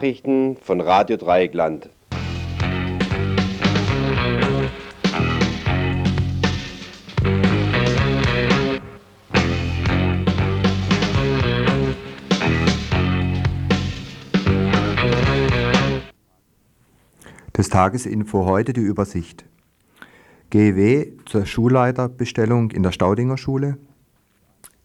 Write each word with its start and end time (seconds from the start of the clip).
Nachrichten 0.00 0.56
von 0.56 0.80
Radio 0.80 1.18
Dreieckland. 1.18 1.90
Das 17.52 17.68
Tagesinfo 17.68 18.46
heute 18.46 18.72
die 18.72 18.80
Übersicht. 18.80 19.44
GW 20.48 21.12
zur 21.26 21.44
Schulleiterbestellung 21.44 22.70
in 22.70 22.82
der 22.82 22.92
Staudinger 22.92 23.36
Schule, 23.36 23.76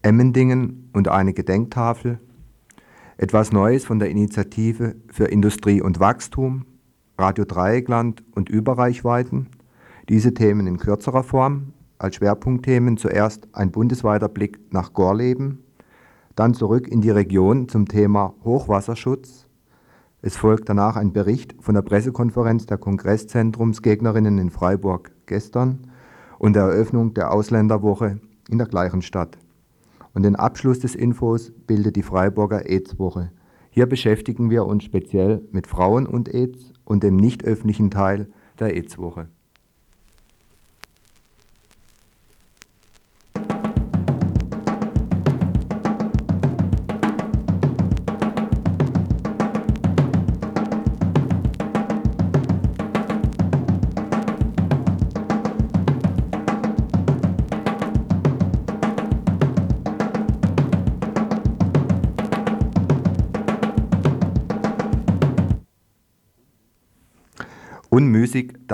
Emmendingen 0.02 0.90
und 0.92 1.08
eine 1.08 1.32
Gedenktafel, 1.32 2.20
etwas 3.18 3.50
Neues 3.50 3.84
von 3.84 3.98
der 3.98 4.10
Initiative 4.10 4.96
für 5.08 5.24
Industrie 5.24 5.80
und 5.80 6.00
Wachstum, 6.00 6.66
Radio 7.18 7.46
Dreieckland 7.46 8.22
und 8.34 8.50
Überreichweiten. 8.50 9.48
Diese 10.08 10.34
Themen 10.34 10.66
in 10.66 10.76
kürzerer 10.78 11.22
Form. 11.22 11.72
Als 11.98 12.16
Schwerpunktthemen 12.16 12.98
zuerst 12.98 13.48
ein 13.52 13.72
bundesweiter 13.72 14.28
Blick 14.28 14.60
nach 14.70 14.92
Gorleben, 14.92 15.64
dann 16.34 16.52
zurück 16.52 16.88
in 16.88 17.00
die 17.00 17.10
Region 17.10 17.70
zum 17.70 17.88
Thema 17.88 18.34
Hochwasserschutz. 18.44 19.46
Es 20.20 20.36
folgt 20.36 20.68
danach 20.68 20.96
ein 20.96 21.14
Bericht 21.14 21.54
von 21.58 21.74
der 21.74 21.80
Pressekonferenz 21.80 22.66
der 22.66 22.76
Kongresszentrumsgegnerinnen 22.76 24.36
in 24.36 24.50
Freiburg 24.50 25.10
gestern 25.24 25.90
und 26.38 26.54
der 26.54 26.64
Eröffnung 26.64 27.14
der 27.14 27.32
Ausländerwoche 27.32 28.20
in 28.50 28.58
der 28.58 28.66
gleichen 28.66 29.00
Stadt. 29.00 29.38
Und 30.16 30.22
den 30.22 30.34
Abschluss 30.34 30.78
des 30.78 30.94
Infos 30.94 31.52
bildet 31.66 31.94
die 31.94 32.02
Freiburger 32.02 32.64
AIDS-Woche. 32.64 33.32
Hier 33.68 33.84
beschäftigen 33.84 34.48
wir 34.48 34.64
uns 34.64 34.82
speziell 34.82 35.46
mit 35.52 35.66
Frauen 35.66 36.06
und 36.06 36.32
AIDS 36.32 36.72
und 36.86 37.02
dem 37.02 37.16
nicht 37.16 37.44
öffentlichen 37.44 37.90
Teil 37.90 38.30
der 38.58 38.74
AIDS-Woche. 38.74 39.28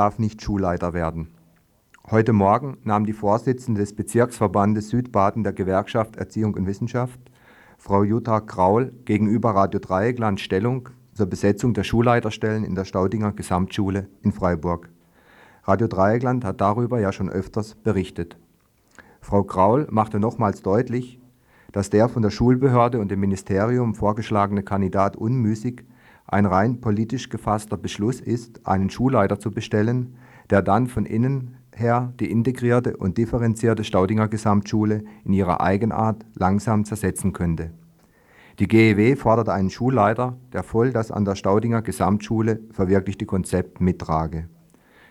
Darf 0.03 0.19
nicht 0.19 0.43
Schulleiter 0.43 0.95
werden. 0.95 1.29
Heute 2.11 2.33
Morgen 2.33 2.77
nahm 2.83 3.07
die 3.07 3.13
Vorsitzende 3.13 3.81
des 3.81 3.95
Bezirksverbandes 3.95 4.89
Südbaden 4.89 5.45
der 5.45 5.53
Gewerkschaft 5.53 6.17
Erziehung 6.17 6.55
und 6.55 6.67
Wissenschaft, 6.67 7.21
Frau 7.79 8.03
Jutta 8.03 8.41
Kraul, 8.41 8.93
gegenüber 9.05 9.51
Radio 9.51 9.79
Dreieckland 9.79 10.41
Stellung 10.41 10.89
zur 11.15 11.27
Besetzung 11.27 11.73
der 11.73 11.85
Schulleiterstellen 11.85 12.65
in 12.65 12.75
der 12.75 12.85
Staudinger 12.85 13.31
Gesamtschule 13.31 14.09
in 14.23 14.33
Freiburg. 14.33 14.89
Radio 15.63 15.87
Dreieckland 15.87 16.45
hat 16.45 16.61
darüber 16.61 16.99
ja 16.99 17.13
schon 17.13 17.31
öfters 17.31 17.77
berichtet. 17.77 18.37
Frau 19.21 19.45
Kraul 19.45 19.87
machte 19.89 20.19
nochmals 20.19 20.63
deutlich, 20.63 21.21
dass 21.71 21.91
der 21.91 22.09
von 22.09 22.23
der 22.23 22.31
Schulbehörde 22.31 22.99
und 22.99 23.13
dem 23.13 23.21
Ministerium 23.21 23.95
vorgeschlagene 23.95 24.65
Kandidat 24.65 25.15
unmüßig 25.17 25.85
ein 26.27 26.47
rein 26.47 26.81
politisch 26.81 27.29
gefasster 27.29 27.77
Beschluss 27.77 28.21
ist, 28.21 28.67
einen 28.67 28.91
Schulleiter 28.91 29.39
zu 29.39 29.51
bestellen, 29.51 30.15
der 30.51 30.63
dann 30.63 30.87
von 30.87 31.07
innen 31.07 31.57
her 31.75 32.13
die 32.21 32.31
integrierte 32.31 32.97
und 32.97 33.19
differenzierte 33.19 33.85
Staudinger 33.85 34.29
Gesamtschule 34.29 35.05
in 35.25 35.33
ihrer 35.33 35.61
Eigenart 35.61 36.25
langsam 36.35 36.85
zersetzen 36.85 37.33
könnte. 37.33 37.73
Die 38.59 38.69
GEW 38.69 39.17
fordert 39.17 39.49
einen 39.49 39.71
Schulleiter, 39.71 40.37
der 40.53 40.63
voll 40.63 40.93
das 40.93 41.11
an 41.11 41.25
der 41.25 41.35
Staudinger 41.35 41.81
Gesamtschule 41.81 42.61
verwirklichte 42.71 43.25
Konzept 43.25 43.81
mittrage. 43.81 44.49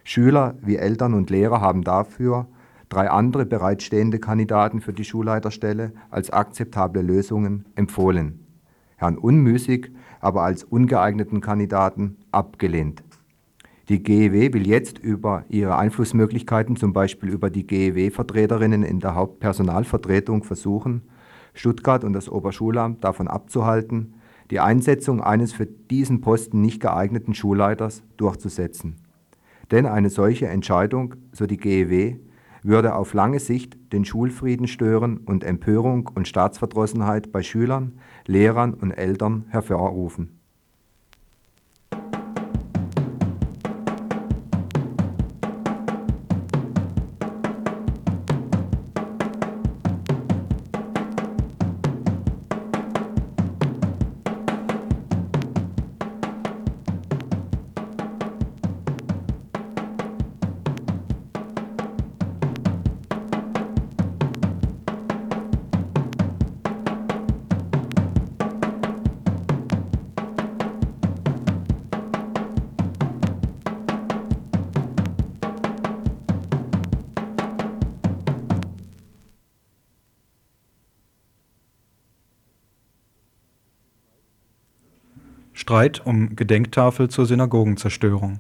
Schüler 0.04 0.56
wie 0.62 0.78
Eltern 0.78 1.14
und 1.14 1.30
Lehrer 1.30 1.62
haben 1.62 1.84
dafür 1.84 2.48
drei 2.90 3.10
andere 3.10 3.46
bereitstehende 3.46 4.20
Kandidaten 4.20 4.82
für 4.82 4.94
die 4.94 5.06
Schulleiterstelle 5.06 5.94
als 6.10 6.30
akzeptable 6.30 7.02
Lösungen 7.02 7.66
empfohlen. 7.76 8.46
Herrn 8.98 9.18
Unmüßig 9.18 9.92
aber 10.22 10.44
als 10.44 10.64
ungeeigneten 10.64 11.42
Kandidaten 11.42 12.18
abgelehnt. 12.32 13.04
Die 13.90 14.02
GEW 14.02 14.54
will 14.54 14.66
jetzt 14.66 15.00
über 15.00 15.44
ihre 15.50 15.76
Einflussmöglichkeiten, 15.78 16.78
zum 16.78 16.94
Beispiel 16.94 17.30
über 17.30 17.50
die 17.50 17.68
GEW-Vertreterinnen 17.68 18.84
in 18.84 19.00
der 19.00 19.16
Hauptpersonalvertretung, 19.16 20.44
versuchen, 20.44 21.02
Stuttgart 21.54 22.06
und 22.06 22.14
das 22.14 22.30
Oberschulamt 22.30 23.04
davon 23.04 23.28
abzuhalten, 23.28 24.14
die 24.50 24.60
Einsetzung 24.60 25.22
eines 25.22 25.52
für 25.52 25.66
diesen 25.66 26.22
Posten 26.22 26.62
nicht 26.62 26.80
geeigneten 26.80 27.34
Schulleiters 27.34 28.04
durchzusetzen. 28.18 28.96
Denn 29.72 29.86
eine 29.86 30.10
solche 30.10 30.48
Entscheidung, 30.48 31.16
so 31.32 31.46
die 31.46 31.58
GEW, 31.58 32.18
würde 32.64 32.96
auf 32.96 33.14
lange 33.14 33.40
Sicht 33.40 33.94
den 33.94 34.06
Schulfrieden 34.06 34.68
stören 34.68 35.18
und 35.18 35.44
Empörung 35.44 36.10
und 36.14 36.28
Staatsverdrossenheit 36.28 37.32
bei 37.32 37.44
Schülern, 37.44 38.00
Lehrern 38.26 38.74
und 38.74 38.92
Eltern 38.92 39.46
hervorrufen 39.50 40.41
Streit 85.62 86.02
um 86.08 86.36
Gedenktafel 86.36 87.08
zur 87.10 87.28
Synagogenzerstörung. 87.28 88.40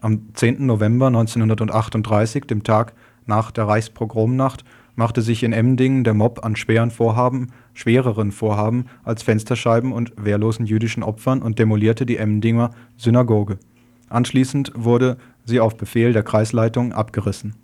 Am 0.00 0.34
10. 0.34 0.66
November 0.66 1.06
1938, 1.06 2.46
dem 2.46 2.64
Tag 2.64 2.94
nach 3.26 3.52
der 3.52 3.68
Reichspogromnacht, 3.68 4.64
machte 4.96 5.22
sich 5.22 5.44
in 5.44 5.52
Emdingen 5.52 6.02
der 6.02 6.14
Mob 6.14 6.44
an 6.44 6.56
schweren 6.56 6.90
Vorhaben, 6.90 7.52
schwereren 7.74 8.32
Vorhaben 8.32 8.86
als 9.04 9.22
Fensterscheiben 9.22 9.92
und 9.92 10.12
wehrlosen 10.16 10.66
jüdischen 10.66 11.04
Opfern 11.04 11.42
und 11.42 11.60
demolierte 11.60 12.04
die 12.04 12.16
Emdinger 12.16 12.72
Synagoge. 12.96 13.60
Anschließend 14.08 14.72
wurde 14.74 15.16
sie 15.44 15.60
auf 15.60 15.76
Befehl 15.76 16.12
der 16.12 16.24
Kreisleitung 16.24 16.92
abgerissen. 16.92 17.54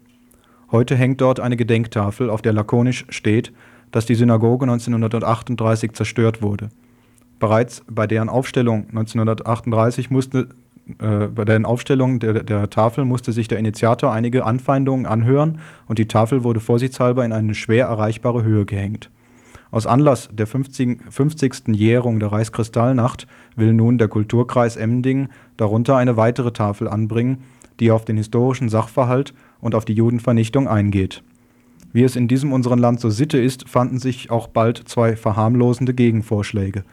Heute 0.70 0.94
hängt 0.94 1.20
dort 1.20 1.40
eine 1.40 1.56
Gedenktafel, 1.56 2.30
auf 2.30 2.42
der 2.42 2.52
lakonisch 2.52 3.06
steht, 3.08 3.52
dass 3.90 4.06
die 4.06 4.14
Synagoge 4.14 4.66
1938 4.66 5.94
zerstört 5.94 6.42
wurde 6.42 6.68
bereits 7.38 7.82
bei 7.88 8.06
deren 8.06 8.28
Aufstellung 8.28 8.86
1938 8.88 10.10
musste 10.10 10.48
äh, 10.98 11.28
bei 11.28 11.44
der 11.44 11.66
Aufstellung 11.66 12.18
der, 12.20 12.42
der, 12.42 12.70
Tafel 12.70 13.04
musste 13.04 13.32
sich 13.32 13.48
der 13.48 13.58
Initiator 13.58 14.12
einige 14.12 14.44
Anfeindungen 14.44 15.06
anhören 15.06 15.60
und 15.86 15.98
die 15.98 16.08
Tafel 16.08 16.44
wurde 16.44 16.60
vorsichtshalber 16.60 17.24
in 17.24 17.32
eine 17.32 17.54
schwer 17.54 17.86
erreichbare 17.86 18.42
Höhe 18.42 18.66
gehängt. 18.66 19.10
Aus 19.70 19.86
Anlass 19.86 20.28
der 20.32 20.46
50. 20.46 21.00
50. 21.10 21.68
Jährung 21.68 22.20
der 22.20 22.30
Reichskristallnacht 22.30 23.26
will 23.56 23.72
nun 23.72 23.98
der 23.98 24.08
Kulturkreis 24.08 24.76
Emmending 24.76 25.28
darunter 25.56 25.96
eine 25.96 26.16
weitere 26.16 26.52
Tafel 26.52 26.86
anbringen, 26.86 27.38
die 27.80 27.90
auf 27.90 28.04
den 28.04 28.16
historischen 28.16 28.68
Sachverhalt 28.68 29.34
und 29.60 29.74
auf 29.74 29.84
die 29.84 29.94
Judenvernichtung 29.94 30.68
eingeht. 30.68 31.24
Wie 31.92 32.04
es 32.04 32.14
in 32.14 32.28
diesem 32.28 32.52
unseren 32.52 32.78
Land 32.78 33.00
so 33.00 33.10
Sitte 33.10 33.38
ist, 33.38 33.68
fanden 33.68 33.98
sich 33.98 34.30
auch 34.30 34.48
bald 34.48 34.82
zwei 34.86 35.16
verharmlosende 35.16 35.94
Gegenvorschläge. 35.94 36.84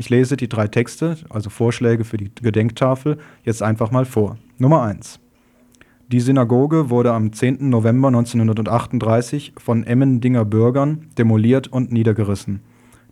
Ich 0.00 0.10
lese 0.10 0.36
die 0.36 0.48
drei 0.48 0.68
Texte, 0.68 1.16
also 1.28 1.50
Vorschläge 1.50 2.04
für 2.04 2.16
die 2.16 2.30
Gedenktafel, 2.40 3.18
jetzt 3.42 3.64
einfach 3.64 3.90
mal 3.90 4.04
vor. 4.04 4.38
Nummer 4.56 4.82
1. 4.82 5.18
Die 6.06 6.20
Synagoge 6.20 6.88
wurde 6.88 7.12
am 7.12 7.32
10. 7.32 7.68
November 7.68 8.08
1938 8.08 9.54
von 9.58 9.82
Emmendinger 9.82 10.44
Bürgern 10.44 11.08
demoliert 11.18 11.66
und 11.66 11.90
niedergerissen. 11.92 12.60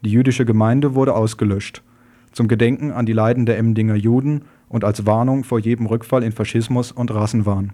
Die 0.02 0.10
jüdische 0.10 0.44
Gemeinde 0.44 0.94
wurde 0.94 1.14
ausgelöscht. 1.14 1.82
zum 2.36 2.48
Gedenken 2.48 2.92
an 2.92 3.06
die 3.06 3.14
Leiden 3.14 3.46
der 3.46 3.56
Emdinger 3.56 3.94
Juden 3.94 4.42
und 4.68 4.84
als 4.84 5.06
Warnung 5.06 5.42
vor 5.42 5.58
jedem 5.58 5.86
Rückfall 5.86 6.22
in 6.22 6.32
Faschismus 6.32 6.92
und 6.92 7.12
Rassenwahn. 7.12 7.72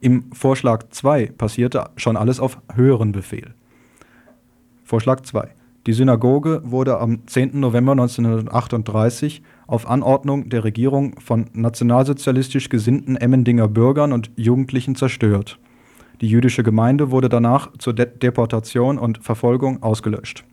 Im 0.00 0.24
Vorschlag 0.32 0.88
2 0.90 1.26
passierte 1.38 1.90
schon 1.96 2.16
alles 2.16 2.40
auf 2.40 2.58
höheren 2.74 3.12
Befehl. 3.12 3.54
Vorschlag 4.82 5.20
2. 5.20 5.50
Die 5.88 5.94
Synagoge 5.94 6.60
wurde 6.66 7.00
am 7.00 7.26
10. 7.26 7.58
November 7.60 7.92
1938 7.92 9.40
auf 9.66 9.88
Anordnung 9.88 10.50
der 10.50 10.62
Regierung 10.62 11.18
von 11.18 11.46
nationalsozialistisch 11.54 12.68
gesinnten 12.68 13.16
Emmendinger 13.16 13.68
Bürgern 13.68 14.12
und 14.12 14.30
Jugendlichen 14.36 14.96
zerstört. 14.96 15.58
Die 16.20 16.28
jüdische 16.28 16.62
Gemeinde 16.62 17.10
wurde 17.10 17.30
danach 17.30 17.70
zur 17.78 17.94
De 17.94 18.04
Deportation 18.04 18.98
und 18.98 19.24
Verfolgung 19.24 19.82
ausgelöscht. 19.82 20.44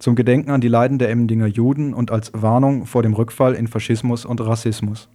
Zum 0.00 0.16
Gedenken 0.16 0.50
an 0.50 0.60
die 0.60 0.66
Leiden 0.66 0.98
der 0.98 1.10
Emmendinger 1.10 1.46
Juden 1.46 1.94
und 1.94 2.10
als 2.10 2.32
Warnung 2.34 2.86
vor 2.86 3.04
dem 3.04 3.12
Rückfall 3.12 3.54
in 3.54 3.68
Faschismus 3.68 4.24
und 4.24 4.40
Rassismus. 4.40 5.08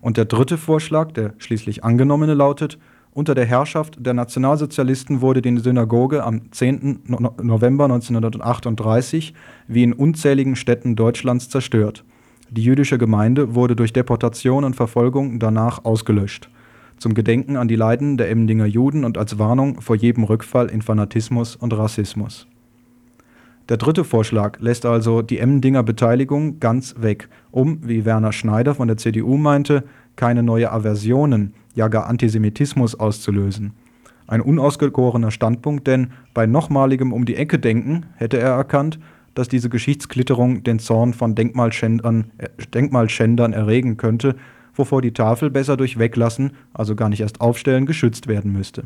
Und 0.00 0.16
der 0.16 0.26
dritte 0.26 0.56
Vorschlag, 0.56 1.10
der 1.10 1.34
schließlich 1.38 1.82
angenommene, 1.82 2.34
lautet, 2.34 2.78
unter 3.14 3.34
der 3.34 3.44
Herrschaft 3.44 3.96
der 3.98 4.14
Nationalsozialisten 4.14 5.20
wurde 5.20 5.42
die 5.42 5.58
Synagoge 5.58 6.24
am 6.24 6.50
10. 6.50 7.00
November 7.42 7.84
1938 7.84 9.34
wie 9.68 9.82
in 9.82 9.92
unzähligen 9.92 10.56
Städten 10.56 10.96
Deutschlands 10.96 11.50
zerstört. 11.50 12.04
Die 12.48 12.62
jüdische 12.62 12.96
Gemeinde 12.96 13.54
wurde 13.54 13.76
durch 13.76 13.92
Deportation 13.92 14.64
und 14.64 14.76
Verfolgung 14.76 15.38
danach 15.38 15.84
ausgelöscht. 15.84 16.48
Zum 16.96 17.12
Gedenken 17.12 17.56
an 17.56 17.68
die 17.68 17.76
Leiden 17.76 18.16
der 18.16 18.30
Emdinger 18.30 18.66
Juden 18.66 19.04
und 19.04 19.18
als 19.18 19.38
Warnung 19.38 19.82
vor 19.82 19.96
jedem 19.96 20.24
Rückfall 20.24 20.68
in 20.68 20.80
Fanatismus 20.80 21.56
und 21.56 21.76
Rassismus. 21.76 22.46
Der 23.68 23.76
dritte 23.76 24.04
Vorschlag 24.04 24.58
lässt 24.60 24.86
also 24.86 25.22
die 25.22 25.38
Emdinger 25.38 25.82
Beteiligung 25.82 26.60
ganz 26.60 26.94
weg, 26.98 27.28
um, 27.50 27.78
wie 27.82 28.04
Werner 28.04 28.32
Schneider 28.32 28.74
von 28.74 28.88
der 28.88 28.96
CDU 28.96 29.36
meinte, 29.36 29.84
keine 30.16 30.42
neue 30.42 30.70
Aversionen, 30.72 31.54
ja 31.74 31.88
gar 31.88 32.06
Antisemitismus 32.06 32.98
auszulösen. 32.98 33.72
Ein 34.26 34.40
unausgegorener 34.40 35.30
Standpunkt, 35.30 35.86
denn 35.86 36.12
bei 36.34 36.46
nochmaligem 36.46 37.12
Um 37.12 37.24
die 37.24 37.36
Ecke 37.36 37.58
denken 37.58 38.06
hätte 38.16 38.38
er 38.38 38.50
erkannt, 38.50 38.98
dass 39.34 39.48
diese 39.48 39.68
Geschichtsklitterung 39.68 40.62
den 40.62 40.78
Zorn 40.78 41.14
von 41.14 41.34
Denkmalschändern, 41.34 42.30
äh, 42.38 42.48
Denkmalschändern 42.74 43.52
erregen 43.52 43.96
könnte, 43.96 44.36
wovor 44.74 45.02
die 45.02 45.12
Tafel 45.12 45.50
besser 45.50 45.76
durch 45.76 45.98
Weglassen, 45.98 46.52
also 46.72 46.94
gar 46.94 47.08
nicht 47.08 47.20
erst 47.20 47.40
aufstellen, 47.40 47.86
geschützt 47.86 48.26
werden 48.26 48.52
müsste. 48.52 48.84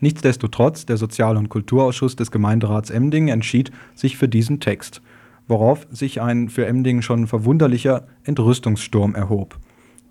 Nichtsdestotrotz, 0.00 0.86
der 0.86 0.96
Sozial- 0.96 1.36
und 1.36 1.48
Kulturausschuss 1.48 2.16
des 2.16 2.30
Gemeinderats 2.30 2.90
Emding 2.90 3.28
entschied 3.28 3.70
sich 3.94 4.16
für 4.16 4.28
diesen 4.28 4.60
Text, 4.60 5.00
worauf 5.48 5.86
sich 5.90 6.20
ein 6.20 6.48
für 6.48 6.66
Emding 6.66 7.02
schon 7.02 7.26
verwunderlicher 7.26 8.06
Entrüstungssturm 8.24 9.14
erhob. 9.14 9.58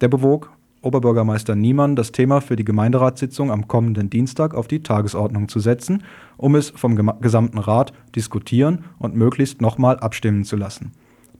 Der 0.01 0.07
bewog 0.07 0.51
Oberbürgermeister 0.83 1.55
Niemann, 1.55 1.95
das 1.95 2.11
Thema 2.11 2.41
für 2.41 2.55
die 2.55 2.65
Gemeinderatssitzung 2.65 3.51
am 3.51 3.67
kommenden 3.67 4.09
Dienstag 4.09 4.53
auf 4.53 4.67
die 4.67 4.83
Tagesordnung 4.83 5.47
zu 5.47 5.59
setzen, 5.59 6.03
um 6.37 6.55
es 6.55 6.69
vom 6.69 6.95
gesamten 7.21 7.57
Rat 7.57 7.93
diskutieren 8.15 8.83
und 8.99 9.15
möglichst 9.15 9.61
nochmal 9.61 9.97
abstimmen 9.99 10.43
zu 10.43 10.55
lassen. 10.55 10.91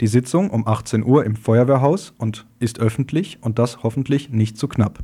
Die 0.02 0.08
Sitzung 0.08 0.50
um 0.50 0.68
18 0.68 1.04
Uhr 1.04 1.26
im 1.26 1.36
Feuerwehrhaus 1.36 2.14
und 2.18 2.48
ist 2.60 2.80
öffentlich 2.80 3.38
und 3.42 3.60
das 3.60 3.84
hoffentlich 3.84 4.30
nicht 4.30 4.58
zu 4.58 4.68
knapp. 4.68 5.00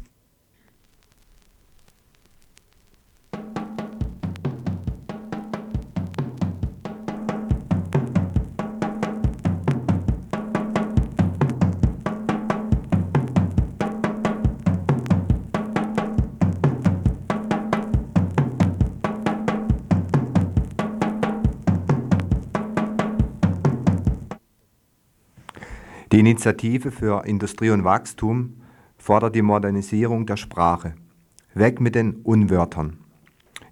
Die 26.19 26.29
Initiative 26.29 26.91
für 26.91 27.23
Industrie 27.25 27.69
und 27.69 27.85
Wachstum 27.85 28.55
fordert 28.97 29.35
die 29.35 29.41
Modernisierung 29.41 30.25
der 30.25 30.35
Sprache. 30.35 30.95
Weg 31.53 31.79
mit 31.79 31.95
den 31.95 32.15
Unwörtern. 32.23 32.97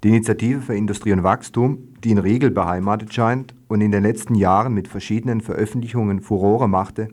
Die 0.01 0.07
Initiative 0.07 0.61
für 0.61 0.73
Industrie 0.73 1.11
und 1.11 1.23
Wachstum, 1.23 1.89
die 2.05 2.11
in 2.11 2.19
Riegel 2.19 2.49
beheimatet 2.49 3.13
scheint 3.13 3.53
und 3.67 3.81
in 3.81 3.91
den 3.91 4.01
letzten 4.01 4.33
Jahren 4.33 4.73
mit 4.73 4.87
verschiedenen 4.87 5.41
Veröffentlichungen 5.41 6.21
Furore 6.21 6.69
machte, 6.69 7.09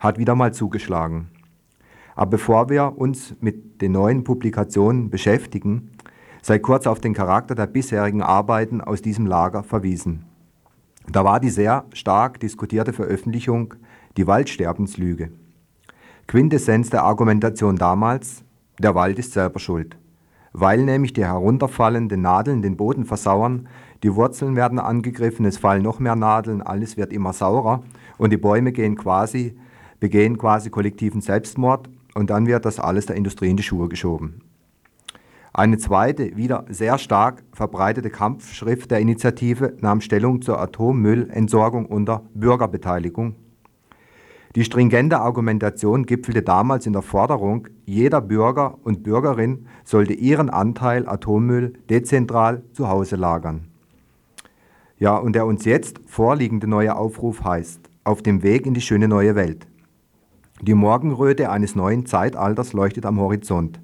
hat 0.00 0.18
wieder 0.18 0.34
mal 0.34 0.52
zugeschlagen. 0.52 1.28
Aber 2.16 2.30
bevor 2.30 2.68
wir 2.68 2.98
uns 2.98 3.36
mit 3.40 3.80
den 3.80 3.92
neuen 3.92 4.24
Publikationen 4.24 5.10
beschäftigen, 5.10 5.92
sei 6.42 6.58
kurz 6.58 6.88
auf 6.88 6.98
den 6.98 7.14
Charakter 7.14 7.54
der 7.54 7.68
bisherigen 7.68 8.20
Arbeiten 8.20 8.80
aus 8.80 9.00
diesem 9.00 9.26
Lager 9.26 9.62
verwiesen. 9.62 10.25
Da 11.10 11.24
war 11.24 11.40
die 11.40 11.50
sehr 11.50 11.84
stark 11.92 12.40
diskutierte 12.40 12.92
Veröffentlichung 12.92 13.74
die 14.16 14.26
Waldsterbenslüge. 14.26 15.30
Quintessenz 16.26 16.90
der 16.90 17.04
Argumentation 17.04 17.76
damals, 17.76 18.42
der 18.78 18.94
Wald 18.94 19.18
ist 19.18 19.32
selber 19.32 19.60
schuld. 19.60 19.96
Weil 20.52 20.84
nämlich 20.84 21.12
die 21.12 21.24
herunterfallenden 21.24 22.22
Nadeln 22.22 22.62
den 22.62 22.76
Boden 22.76 23.04
versauern, 23.04 23.68
die 24.02 24.14
Wurzeln 24.14 24.56
werden 24.56 24.78
angegriffen, 24.78 25.46
es 25.46 25.58
fallen 25.58 25.82
noch 25.82 26.00
mehr 26.00 26.16
Nadeln, 26.16 26.62
alles 26.62 26.96
wird 26.96 27.12
immer 27.12 27.32
saurer 27.32 27.82
und 28.18 28.32
die 28.32 28.38
Bäume 28.38 28.72
gehen 28.72 28.96
quasi, 28.96 29.56
begehen 30.00 30.38
quasi 30.38 30.70
kollektiven 30.70 31.20
Selbstmord 31.20 31.88
und 32.14 32.30
dann 32.30 32.46
wird 32.46 32.64
das 32.64 32.80
alles 32.80 33.06
der 33.06 33.16
Industrie 33.16 33.50
in 33.50 33.56
die 33.56 33.62
Schuhe 33.62 33.88
geschoben. 33.88 34.40
Eine 35.56 35.78
zweite, 35.78 36.36
wieder 36.36 36.66
sehr 36.68 36.98
stark 36.98 37.42
verbreitete 37.52 38.10
Kampfschrift 38.10 38.90
der 38.90 39.00
Initiative 39.00 39.74
nahm 39.80 40.00
Stellung 40.00 40.42
zur 40.42 40.60
Atommüllentsorgung 40.60 41.86
unter 41.86 42.22
Bürgerbeteiligung 42.34 43.36
die 44.56 44.64
stringente 44.64 45.20
Argumentation 45.20 46.06
gipfelte 46.06 46.40
damals 46.40 46.86
in 46.86 46.94
der 46.94 47.02
Forderung, 47.02 47.68
jeder 47.84 48.22
Bürger 48.22 48.78
und 48.84 49.02
Bürgerin 49.02 49.66
sollte 49.84 50.14
ihren 50.14 50.48
Anteil 50.48 51.06
Atommüll 51.06 51.74
dezentral 51.90 52.62
zu 52.72 52.88
Hause 52.88 53.16
lagern. 53.16 53.68
Ja, 54.98 55.18
und 55.18 55.34
der 55.34 55.44
uns 55.44 55.66
jetzt 55.66 56.00
vorliegende 56.06 56.66
neue 56.66 56.96
Aufruf 56.96 57.44
heißt, 57.44 57.90
auf 58.04 58.22
dem 58.22 58.42
Weg 58.42 58.64
in 58.64 58.72
die 58.72 58.80
schöne 58.80 59.08
neue 59.08 59.34
Welt. 59.34 59.66
Die 60.62 60.72
Morgenröte 60.72 61.50
eines 61.50 61.74
neuen 61.74 62.06
Zeitalters 62.06 62.72
leuchtet 62.72 63.04
am 63.04 63.20
Horizont. 63.20 63.78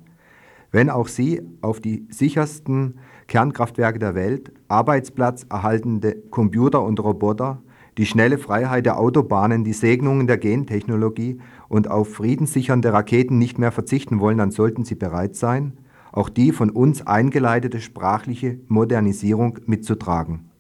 Wenn 0.74 0.88
auch 0.88 1.06
Sie 1.06 1.42
auf 1.60 1.80
die 1.80 2.06
sichersten 2.08 2.98
Kernkraftwerke 3.26 3.98
der 3.98 4.14
Welt, 4.14 4.52
Arbeitsplatz 4.68 5.44
erhaltende 5.50 6.16
Computer 6.30 6.82
und 6.82 6.98
Roboter, 6.98 7.62
die 7.98 8.06
schnelle 8.06 8.38
Freiheit 8.38 8.86
der 8.86 8.98
Autobahnen, 8.98 9.64
die 9.64 9.74
Segnungen 9.74 10.26
der 10.26 10.38
Gentechnologie 10.38 11.38
und 11.68 11.90
auf 11.90 12.14
friedenssichernde 12.14 12.90
Raketen 12.90 13.38
nicht 13.38 13.58
mehr 13.58 13.70
verzichten 13.70 14.18
wollen, 14.18 14.38
dann 14.38 14.50
sollten 14.50 14.86
sie 14.86 14.94
bereit 14.94 15.36
sein, 15.36 15.74
auch 16.10 16.30
die 16.30 16.52
von 16.52 16.70
uns 16.70 17.06
eingeleitete 17.06 17.78
sprachliche 17.78 18.58
Modernisierung 18.68 19.58
mitzutragen. 19.66 20.50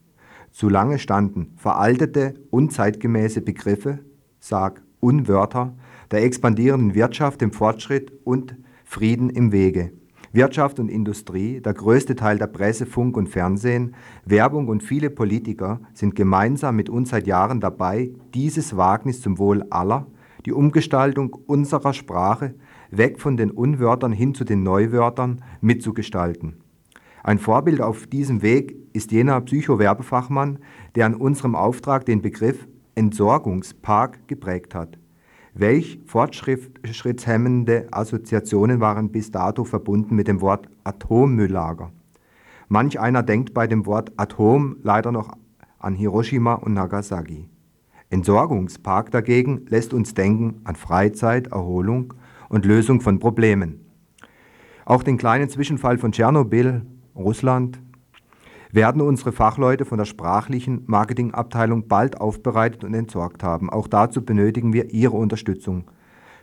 Zu 0.50 0.68
lange 0.68 0.98
standen 0.98 1.54
veraltete, 1.56 2.34
unzeitgemäße 2.50 3.40
Begriffe, 3.40 4.00
sag 4.40 4.82
Unwörter, 5.00 5.74
der 6.10 6.22
expandierenden 6.22 6.94
Wirtschaft, 6.94 7.40
dem 7.40 7.50
Fortschritt 7.50 8.12
und 8.24 8.56
Frieden 8.84 9.30
im 9.30 9.52
Wege. 9.52 9.92
Wirtschaft 10.32 10.80
und 10.80 10.88
Industrie, 10.88 11.60
der 11.60 11.74
größte 11.74 12.16
Teil 12.16 12.38
der 12.38 12.46
Presse, 12.46 12.86
Funk 12.86 13.16
und 13.18 13.28
Fernsehen, 13.28 13.94
Werbung 14.24 14.68
und 14.68 14.82
viele 14.82 15.10
Politiker 15.10 15.80
sind 15.92 16.14
gemeinsam 16.14 16.76
mit 16.76 16.88
uns 16.88 17.10
seit 17.10 17.26
Jahren 17.26 17.60
dabei, 17.60 18.12
dieses 18.32 18.76
Wagnis 18.76 19.20
zum 19.20 19.38
Wohl 19.38 19.64
aller, 19.68 20.06
die 20.46 20.52
Umgestaltung 20.52 21.34
unserer 21.46 21.92
Sprache, 21.92 22.54
weg 22.90 23.20
von 23.20 23.36
den 23.36 23.50
Unwörtern 23.50 24.12
hin 24.12 24.34
zu 24.34 24.44
den 24.44 24.62
Neuwörtern, 24.62 25.42
mitzugestalten. 25.60 26.56
Ein 27.22 27.38
Vorbild 27.38 27.80
auf 27.82 28.06
diesem 28.06 28.42
Weg 28.42 28.74
ist 28.94 29.12
jener 29.12 29.40
Psychowerbefachmann, 29.42 30.58
der 30.94 31.06
an 31.06 31.14
unserem 31.14 31.54
Auftrag 31.54 32.06
den 32.06 32.22
Begriff 32.22 32.66
Entsorgungspark 32.94 34.26
geprägt 34.28 34.74
hat. 34.74 34.98
Welch 35.54 36.00
fortschrittshemmende 36.06 37.88
Assoziationen 37.90 38.80
waren 38.80 39.10
bis 39.10 39.30
dato 39.30 39.64
verbunden 39.64 40.16
mit 40.16 40.26
dem 40.26 40.40
Wort 40.40 40.66
Atommülllager? 40.82 41.92
Manch 42.68 42.98
einer 42.98 43.22
denkt 43.22 43.52
bei 43.52 43.66
dem 43.66 43.84
Wort 43.84 44.12
Atom 44.16 44.76
leider 44.82 45.12
noch 45.12 45.36
an 45.78 45.94
Hiroshima 45.94 46.54
und 46.54 46.72
Nagasaki. 46.72 47.50
Entsorgungspark 48.08 49.10
dagegen 49.10 49.66
lässt 49.68 49.92
uns 49.92 50.14
denken 50.14 50.62
an 50.64 50.74
Freizeit, 50.74 51.48
Erholung 51.48 52.14
und 52.48 52.64
Lösung 52.64 53.02
von 53.02 53.18
Problemen. 53.18 53.84
Auch 54.86 55.02
den 55.02 55.18
kleinen 55.18 55.50
Zwischenfall 55.50 55.98
von 55.98 56.12
Tschernobyl, 56.12 56.80
Russland, 57.14 57.78
werden 58.72 59.02
unsere 59.02 59.32
Fachleute 59.32 59.84
von 59.84 59.98
der 59.98 60.06
sprachlichen 60.06 60.82
Marketingabteilung 60.86 61.86
bald 61.86 62.20
aufbereitet 62.20 62.84
und 62.84 62.94
entsorgt 62.94 63.42
haben. 63.42 63.70
Auch 63.70 63.86
dazu 63.86 64.24
benötigen 64.24 64.72
wir 64.72 64.92
Ihre 64.92 65.16
Unterstützung. 65.16 65.84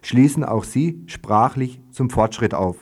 Schließen 0.04 0.46
auch 0.46 0.64
Sie 0.64 1.04
sprachlich 1.08 1.82
zum 1.92 2.10
Fortschritt 2.10 2.54
auf. 2.54 2.78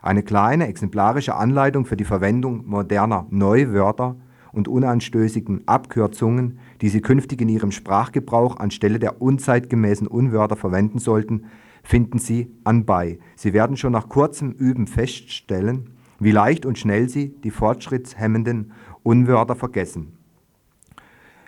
Eine 0.00 0.22
kleine 0.22 0.66
exemplarische 0.66 1.34
Anleitung 1.34 1.84
für 1.84 1.96
die 1.96 2.04
Verwendung 2.04 2.66
moderner 2.66 3.26
Neuwörter 3.30 4.16
und 4.52 4.68
unanstößigen 4.68 5.68
Abkürzungen, 5.68 6.58
die 6.80 6.88
Sie 6.88 7.02
künftig 7.02 7.42
in 7.42 7.50
Ihrem 7.50 7.72
Sprachgebrauch 7.72 8.56
anstelle 8.56 8.98
der 8.98 9.20
unzeitgemäßen 9.20 10.06
Unwörter 10.06 10.56
verwenden 10.56 10.98
sollten, 10.98 11.44
finden 11.82 12.18
Sie 12.18 12.50
anbei. 12.64 13.18
Sie 13.36 13.52
werden 13.52 13.76
schon 13.76 13.92
nach 13.92 14.08
kurzem 14.08 14.52
Üben 14.52 14.86
feststellen, 14.86 15.90
wie 16.18 16.30
leicht 16.32 16.66
und 16.66 16.78
schnell 16.78 17.08
Sie 17.08 17.28
die 17.42 17.50
fortschrittshemmenden 17.50 18.72
Unwörter 19.02 19.54
vergessen. 19.54 20.18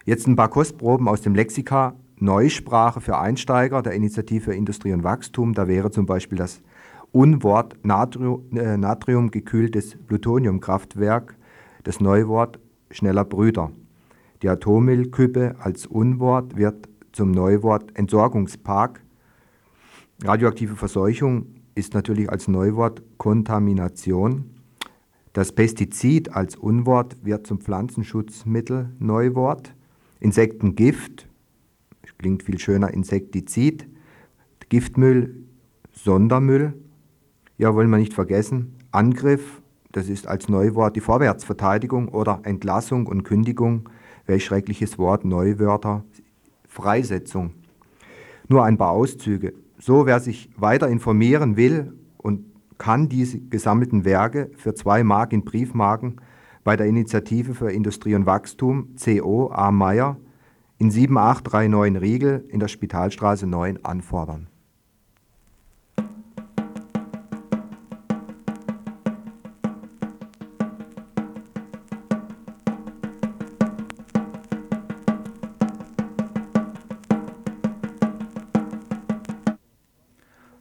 Jetzt 0.05 0.27
ein 0.27 0.37
paar 0.37 0.49
Kostproben 0.49 1.09
aus 1.09 1.21
dem 1.21 1.35
Lexika 1.35 1.95
Neusprache 2.21 3.01
für 3.01 3.19
Einsteiger 3.19 3.83
der 3.83 3.93
Initiative 3.93 4.45
für 4.45 4.55
Industrie 4.55 4.93
und 4.93 5.05
Wachstum. 5.05 5.55
Da 5.55 5.69
wäre 5.69 5.91
zum 5.91 6.07
Beispiel 6.07 6.37
das 6.37 6.61
Unwort 7.13 7.77
Natrium, 7.83 8.45
äh, 8.55 8.77
natriumgekühltes 8.77 9.97
Plutoniumkraftwerk, 10.07 11.37
das 11.83 12.01
Neuwort 12.01 12.61
schneller 12.91 13.25
Brüder. 13.25 13.73
Die 14.43 14.49
Atommüllküppe 14.49 15.57
als 15.59 15.87
Unwort 15.87 16.57
wird 16.57 16.89
zum 17.13 17.31
Neuwort 17.31 17.97
Entsorgungspark. 17.99 19.03
Radioaktive 20.23 20.77
Verseuchung 20.77 21.47
ist 21.75 21.95
natürlich 21.95 22.31
als 22.31 22.49
Neuwort 22.49 23.03
Kontamination. 23.17 24.60
Das 25.33 25.53
Pestizid 25.53 26.35
als 26.35 26.57
Unwort 26.57 27.25
wird 27.25 27.47
zum 27.47 27.61
Pflanzenschutzmittel 27.61 28.91
Neuwort. 28.99 29.75
Insektengift 30.19 31.29
klingt 32.19 32.43
viel 32.43 32.59
schöner 32.59 32.93
Insektizid. 32.93 33.87
Giftmüll 34.69 35.45
Sondermüll. 35.93 36.75
Ja, 37.59 37.75
wollen 37.75 37.91
wir 37.91 37.99
nicht 37.99 38.13
vergessen. 38.13 38.75
Angriff, 38.91 39.63
das 39.93 40.09
ist 40.09 40.27
als 40.27 40.49
Neuwort 40.49 40.97
die 40.97 41.01
Vorwärtsverteidigung 41.01 42.09
oder 42.09 42.41
Entlassung 42.43 43.07
und 43.07 43.23
Kündigung. 43.23 43.89
Welch 44.27 44.45
schreckliches 44.45 44.99
Wort, 44.99 45.25
Neuwörter. 45.25 46.05
Freisetzung. 46.67 47.53
Nur 48.49 48.65
ein 48.65 48.79
paar 48.79 48.91
Auszüge. 48.91 49.55
So, 49.79 50.07
wer 50.07 50.21
sich 50.21 50.51
weiter 50.57 50.89
informieren 50.89 51.57
will 51.57 51.93
und 52.19 52.50
kann 52.81 53.11
diese 53.11 53.39
gesammelten 53.39 54.07
Werke 54.07 54.51
für 54.57 54.75
zwei 54.75 55.05
Mark 55.05 55.35
in 55.35 55.45
Briefmarken 55.45 56.17
bei 56.65 56.77
der 56.77 56.87
Initiative 56.87 57.55
für 57.55 57.71
Industrie 57.71 58.15
und 58.15 58.25
Wachstum 58.25 58.97
CO 58.97 59.51
A. 59.53 59.71
Meyer 59.71 60.17
in 60.79 60.91
7839 60.91 62.01
Riegel 62.01 62.45
in 62.49 62.59
der 62.59 62.69
Spitalstraße 62.69 63.47
9 63.47 63.85
anfordern. 63.85 64.47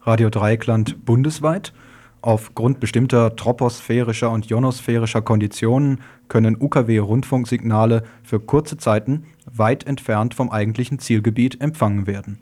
Radio 0.02 0.30
Dreieckland 0.30 1.06
bundesweit. 1.06 1.72
Aufgrund 2.22 2.82
bestimmter 2.82 3.36
troposphärischer 3.36 4.30
und 4.30 4.50
ionosphärischer 4.50 5.22
Konditionen 5.22 6.02
können 6.28 6.58
UKW-Rundfunksignale 6.60 8.04
für 8.24 8.40
kurze 8.42 8.78
Zeiten 8.78 9.24
weit 9.46 9.88
entfernt 9.88 10.34
vom 10.34 10.50
eigentlichen 10.50 11.00
Zielgebiet 11.00 11.62
empfangen 11.62 12.08
werden. 12.08 12.40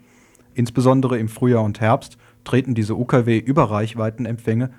Insbesondere 0.54 1.18
im 1.18 1.28
Frühjahr 1.28 1.62
und 1.62 1.80
Herbst 1.80 2.18
treten 2.42 2.74
diese 2.74 2.96
UKW-Überreichweitenempfänge 2.96 4.70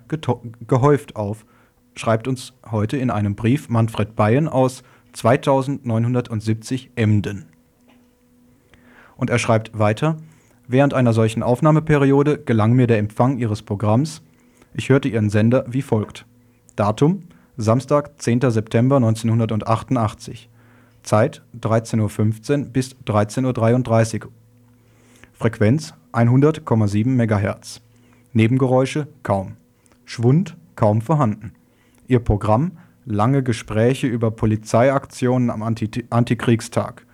gehäuft 0.68 1.16
auf, 1.16 1.46
schreibt 1.96 2.28
uns 2.28 2.54
heute 2.70 2.98
in 2.98 3.10
einem 3.10 3.36
Brief 3.36 3.70
Manfred 3.70 4.18
Bayen 4.18 4.50
aus 4.50 4.84
2970 5.14 6.92
Emden. 6.96 7.46
Und 9.16 9.30
er 9.30 9.40
schreibt 9.40 9.78
weiter, 9.80 10.18
Während 10.72 10.94
einer 10.94 11.14
solchen 11.14 11.42
Aufnahmeperiode 11.42 12.38
gelang 12.38 12.74
mir 12.74 12.86
der 12.86 13.00
Empfang 13.00 13.40
ihres 13.40 13.64
Programms. 13.64 14.22
Ich 14.74 14.90
hörte 14.90 15.10
ihren 15.10 15.30
Sender 15.30 15.66
wie 15.68 15.82
folgt: 15.82 16.26
Datum: 16.76 17.24
Samstag, 17.58 18.22
10. 18.22 18.52
September 18.52 18.98
1988. 18.98 20.50
Zeit: 21.04 21.42
13.15 21.60 22.60
Uhr 22.60 22.66
bis 22.68 22.96
13.33 23.06 24.26
Uhr. 24.26 24.32
Frequenz: 25.34 25.94
100,7 26.14 27.08
MHz. 27.08 27.82
Nebengeräusche: 28.34 29.08
kaum. 29.24 29.58
Schwund: 30.06 30.56
kaum 30.76 31.02
vorhanden. 31.02 31.54
Ihr 32.08 32.20
Programm: 32.20 32.74
lange 33.06 33.44
Gespräche 33.44 34.08
über 34.08 34.32
Polizeiaktionen 34.32 35.50
am 35.50 35.64
Anti 35.64 36.06
Antikriegstag. 36.10 37.06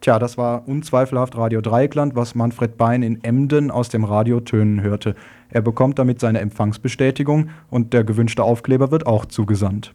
Tja, 0.00 0.20
das 0.20 0.38
war 0.38 0.68
unzweifelhaft 0.68 1.36
Radio 1.36 1.60
Dreieckland, 1.60 2.14
was 2.14 2.36
Manfred 2.36 2.76
Bein 2.76 3.02
in 3.02 3.24
Emden 3.24 3.72
aus 3.72 3.88
dem 3.88 4.04
Radio 4.04 4.38
tönen 4.38 4.80
hörte. 4.80 5.16
Er 5.50 5.62
bekommt 5.62 5.98
damit 5.98 6.20
seine 6.20 6.40
Empfangsbestätigung 6.40 7.50
und 7.70 7.92
der 7.92 8.04
gewünschte 8.04 8.42
Aufkleber 8.42 8.90
wird 8.90 9.06
auch 9.06 9.24
zugesandt. 9.24 9.94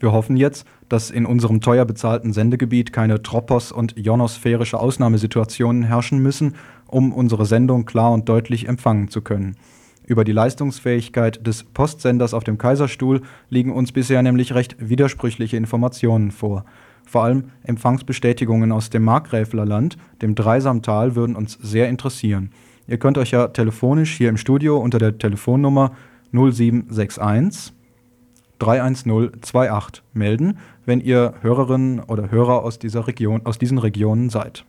Wir 0.00 0.12
hoffen 0.12 0.36
jetzt, 0.36 0.66
dass 0.88 1.10
in 1.10 1.26
unserem 1.26 1.60
teuer 1.60 1.84
bezahlten 1.84 2.32
Sendegebiet 2.32 2.92
keine 2.92 3.22
tropos- 3.22 3.70
und 3.70 3.98
ionosphärische 3.98 4.80
Ausnahmesituationen 4.80 5.82
herrschen 5.82 6.20
müssen, 6.20 6.54
um 6.86 7.12
unsere 7.12 7.44
Sendung 7.44 7.84
klar 7.84 8.12
und 8.12 8.28
deutlich 8.28 8.66
empfangen 8.66 9.08
zu 9.08 9.20
können. 9.20 9.56
Über 10.06 10.24
die 10.24 10.32
Leistungsfähigkeit 10.32 11.46
des 11.46 11.62
Postsenders 11.62 12.34
auf 12.34 12.44
dem 12.44 12.58
Kaiserstuhl 12.58 13.20
liegen 13.50 13.72
uns 13.72 13.92
bisher 13.92 14.22
nämlich 14.22 14.54
recht 14.54 14.74
widersprüchliche 14.80 15.58
Informationen 15.58 16.30
vor. 16.30 16.64
Vor 17.06 17.22
allem 17.22 17.50
Empfangsbestätigungen 17.64 18.72
aus 18.72 18.88
dem 18.88 19.04
Markgräflerland, 19.04 19.98
dem 20.22 20.34
Dreisamtal, 20.34 21.14
würden 21.14 21.36
uns 21.36 21.58
sehr 21.60 21.88
interessieren. 21.88 22.50
Ihr 22.90 22.98
könnt 22.98 23.18
euch 23.18 23.30
ja 23.30 23.46
telefonisch 23.46 24.16
hier 24.16 24.28
im 24.28 24.36
Studio 24.36 24.76
unter 24.76 24.98
der 24.98 25.16
Telefonnummer 25.16 25.92
0761 26.32 27.72
31028 28.58 30.02
melden, 30.12 30.58
wenn 30.86 31.00
ihr 31.00 31.34
Hörerinnen 31.40 32.00
oder 32.00 32.32
Hörer 32.32 32.64
aus, 32.64 32.80
dieser 32.80 33.06
Region, 33.06 33.46
aus 33.46 33.58
diesen 33.58 33.78
Regionen 33.78 34.28
seid. 34.28 34.64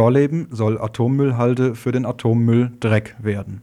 Gorleben 0.00 0.48
soll 0.50 0.80
Atommüllhalde 0.80 1.74
für 1.74 1.92
den 1.92 2.06
Atommüll 2.06 2.72
Dreck 2.80 3.16
werden. 3.18 3.60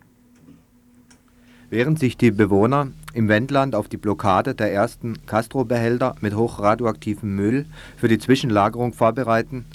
Während 1.72 1.98
sich 1.98 2.16
die 2.16 2.30
Bewohner 2.30 2.90
im 3.16 3.28
Wendland 3.28 3.74
auf 3.74 3.88
die 3.88 3.98
Blockade 3.98 4.54
der 4.54 4.72
ersten 4.72 5.26
Castro-Behälter 5.26 6.14
mit 6.22 6.36
hochradioaktivem 6.36 7.36
Müll 7.36 7.66
für 7.96 8.08
die 8.08 8.20
Zwischenlagerung 8.20 8.94
vorbereiten, 8.94 9.66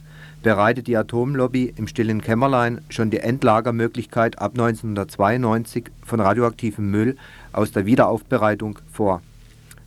bereitet 0.44 0.86
die 0.86 0.96
Atomlobby 0.96 1.74
im 1.76 1.88
stillen 1.88 2.20
Kämmerlein 2.20 2.80
schon 2.90 3.10
die 3.10 3.18
Endlagermöglichkeit 3.18 4.38
ab 4.38 4.52
1992 4.52 5.90
von 6.06 6.20
radioaktivem 6.20 6.88
Müll 6.88 7.16
aus 7.52 7.72
der 7.72 7.86
Wiederaufbereitung 7.86 8.78
vor 8.88 9.20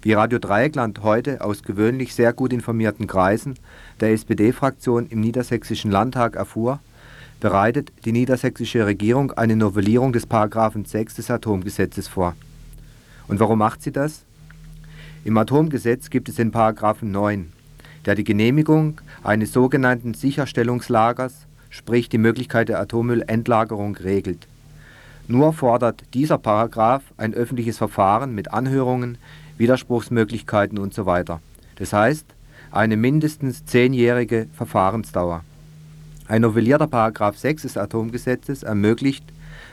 wie 0.05 0.13
Radio 0.13 0.37
Dreieckland 0.37 1.01
heute 1.01 1.41
aus 1.41 1.63
gewöhnlich 1.63 2.13
sehr 2.13 2.31
gut 2.31 2.53
informierten 2.53 3.07
Kreisen 3.07 3.55
der 3.99 4.11
SPD-Fraktion 4.11 5.07
im 5.07 5.21
Niedersächsischen 5.21 5.91
Landtag 5.91 6.35
erfuhr, 6.35 6.79
bereitet 7.39 7.91
die 8.05 8.11
niedersächsische 8.11 8.85
Regierung 8.85 9.31
eine 9.31 9.55
Novellierung 9.55 10.13
des§ 10.13 10.27
6 10.87 11.15
des 11.15 11.31
Atomgesetzes 11.31 12.07
vor. 12.07 12.35
Und 13.27 13.39
warum 13.39 13.59
macht 13.59 13.81
sie 13.81 13.91
das? 13.91 14.23
Im 15.23 15.37
Atomgesetz 15.37 16.09
gibt 16.09 16.29
es 16.29 16.35
den§ 16.35 16.51
9, 17.05 17.51
der 18.05 18.15
die 18.15 18.23
Genehmigung 18.23 19.01
eines 19.23 19.53
sogenannten 19.53 20.13
Sicherstellungslagers, 20.13 21.33
sprich 21.69 22.09
die 22.09 22.17
Möglichkeit 22.17 22.69
der 22.69 22.79
Atommüllendlagerung, 22.79 23.95
regelt. 23.97 24.47
Nur 25.27 25.53
fordert 25.53 26.03
dieser 26.13 26.37
Paragraph 26.37 27.03
ein 27.17 27.33
öffentliches 27.33 27.79
Verfahren 27.79 28.35
mit 28.35 28.53
Anhörungen 28.53 29.17
Widerspruchsmöglichkeiten 29.57 30.77
usw. 30.77 31.23
Das 31.77 31.93
heißt, 31.93 32.25
eine 32.75 32.97
mindestens 32.97 33.65
zehnjährige 33.65 34.47
Verfahrensdauer. 34.53 35.45
Ein 36.27 36.41
novellierter§ 36.41 36.85
6 37.37 37.61
des 37.61 37.77
Atomgesetzes 37.77 38.63
ermöglicht 38.63 39.23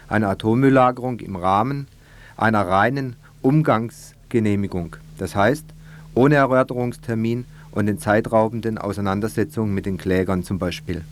eine 0.09 0.29
Atommülllagerung 0.29 1.19
im 1.19 1.35
Rahmen 1.35 1.89
einer 2.37 2.67
reinen 2.67 3.17
Umgangsgenehmigung, 3.41 4.97
das 5.19 5.35
heißt 5.35 5.65
ohne 6.15 6.37
Erörterungstermin 6.37 7.45
und 7.73 7.89
in 7.89 7.99
zeitraubenden 7.99 8.79
Auseinandersetzungen 8.79 9.75
mit 9.75 9.87
den 9.87 9.97
Klägern 9.99 10.45
zum 10.45 10.59
Beispiel. 10.59 11.03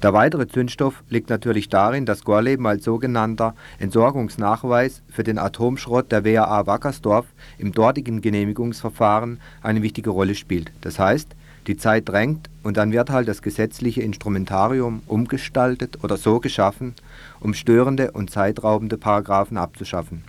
Der 0.00 0.12
weitere 0.12 0.46
Zündstoff 0.46 1.02
liegt 1.08 1.28
natürlich 1.28 1.68
darin, 1.68 2.06
dass 2.06 2.22
Gorleben 2.22 2.68
als 2.68 2.84
sogenannter 2.84 3.56
Entsorgungsnachweis 3.80 5.02
für 5.10 5.24
den 5.24 5.38
Atomschrott 5.38 6.12
der 6.12 6.24
WAA 6.24 6.68
Wackersdorf 6.68 7.26
im 7.58 7.72
dortigen 7.72 8.20
Genehmigungsverfahren 8.20 9.40
eine 9.60 9.82
wichtige 9.82 10.10
Rolle 10.10 10.36
spielt. 10.36 10.70
Das 10.82 11.00
heißt, 11.00 11.34
die 11.66 11.76
Zeit 11.76 12.08
drängt 12.08 12.48
und 12.62 12.76
dann 12.76 12.92
wird 12.92 13.10
halt 13.10 13.26
das 13.26 13.42
gesetzliche 13.42 14.00
Instrumentarium 14.02 15.02
umgestaltet 15.08 16.04
oder 16.04 16.16
so 16.16 16.38
geschaffen, 16.38 16.94
um 17.40 17.52
störende 17.52 18.12
und 18.12 18.30
zeitraubende 18.30 18.98
Paragraphen 18.98 19.56
abzuschaffen. 19.56 20.22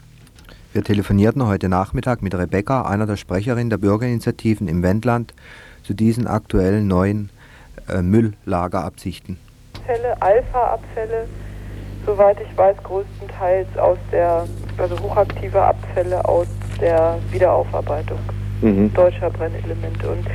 Wir 0.73 0.83
telefonierten 0.83 1.45
heute 1.45 1.69
Nachmittag 1.69 2.23
mit 2.23 2.33
Rebecca, 2.33 2.81
einer 2.83 3.05
der 3.05 3.17
Sprecherinnen 3.17 3.69
der 3.69 3.77
Bürgerinitiativen 3.77 4.67
im 4.67 4.81
Wendland, 4.81 5.35
zu 5.83 5.93
diesen 5.93 6.25
aktuellen 6.25 6.87
neuen 6.87 7.29
äh, 7.87 8.01
Mülllagerabsichten. 8.01 9.37
Abfälle, 9.89 10.21
Alpha-Abfälle, 10.21 11.25
soweit 12.05 12.37
ich 12.39 12.57
weiß, 12.57 12.75
größtenteils 12.83 13.67
aus 13.77 13.97
der, 14.11 14.45
also 14.77 14.99
hochaktive 14.99 15.59
Abfälle 15.59 16.23
aus 16.25 16.47
der 16.79 17.17
Wiederaufarbeitung 17.31 18.19
mhm. 18.61 18.93
deutscher 18.93 19.31
Brennelemente. 19.31 20.07
Und 20.07 20.27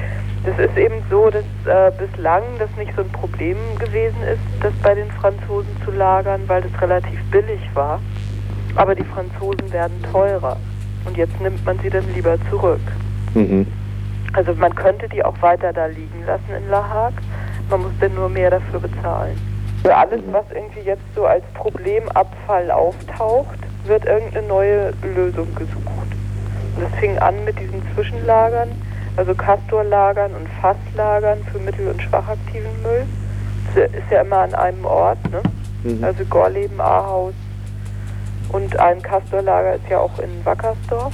das 0.45 0.59
ist 0.59 0.77
eben 0.77 0.97
so, 1.09 1.31
dass 1.31 1.45
äh, 1.67 1.93
bislang 1.97 2.43
das 2.59 2.69
nicht 2.77 2.93
so 2.97 3.03
ein 3.03 3.09
Problem 3.11 3.57
gewesen 3.79 4.21
ist, 4.25 4.41
das 4.61 4.73
bei 4.83 4.95
den 4.95 5.11
Franzosen 5.13 5.71
zu 5.85 5.93
lagern, 5.93 6.43
weil 6.49 6.63
das 6.63 6.83
relativ 6.83 7.23
billig 7.31 7.61
war. 7.75 8.01
Aber 8.75 8.97
die 8.97 9.05
Franzosen 9.05 9.73
werden 9.73 10.03
teurer. 10.11 10.57
Und 11.05 11.17
jetzt 11.17 11.41
nimmt 11.41 11.65
man 11.65 11.79
sie 11.79 11.91
dann 11.91 12.05
lieber 12.13 12.37
zurück. 12.51 12.81
Mhm. 13.35 13.69
Also 14.33 14.53
man 14.55 14.75
könnte 14.75 15.09
die 15.09 15.25
auch 15.25 15.41
weiter 15.43 15.73
da 15.73 15.87
liegen 15.87 16.25
lassen 16.27 16.51
in 16.59 16.69
La 16.69 16.83
Hague 16.89 17.23
man 17.71 17.83
muss 17.83 17.93
dann 18.01 18.15
nur 18.15 18.29
mehr 18.29 18.51
dafür 18.51 18.81
bezahlen. 18.81 19.39
Für 19.83 19.95
alles, 19.95 20.21
was 20.31 20.45
irgendwie 20.55 20.81
jetzt 20.81 21.03
so 21.15 21.27
als 21.27 21.45
Problemabfall 21.55 22.71
auftaucht, 22.71 23.59
wird 23.85 24.07
irgendeine 24.07 24.47
neue 24.47 24.95
Lösung 25.03 25.55
gesucht. 25.55 26.09
Und 26.77 26.83
das 26.83 26.99
fing 26.99 27.19
an 27.19 27.45
mit 27.45 27.59
diesen 27.59 27.83
Zwischenlagern, 27.95 28.71
also 29.17 29.35
Castorlagern 29.35 30.33
und 30.35 30.49
Fasslagern 30.61 31.45
für 31.53 31.59
mittel- 31.59 31.89
und 31.89 32.03
schwachaktiven 32.03 32.83
Müll. 32.83 33.07
Das 33.75 33.91
ist 33.91 34.11
ja 34.11 34.23
immer 34.23 34.39
an 34.39 34.55
einem 34.55 34.85
Ort, 34.85 35.19
ne? 35.31 35.43
Mhm. 35.83 36.03
Also 36.03 36.25
Gorleben, 36.25 36.81
Ahaus 36.81 37.35
und 38.51 38.79
ein 38.79 39.03
Castorlager 39.03 39.75
ist 39.75 39.89
ja 39.91 39.99
auch 39.99 40.19
in 40.19 40.45
Wackersdorf. 40.45 41.13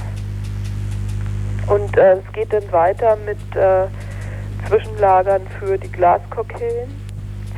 Und 1.67 1.97
äh, 1.97 2.13
es 2.13 2.33
geht 2.33 2.53
dann 2.53 2.71
weiter 2.71 3.17
mit 3.25 3.39
äh, 3.55 3.87
Zwischenlagern 4.67 5.47
für 5.59 5.77
die 5.77 5.91
Glaskokillen, 5.91 6.89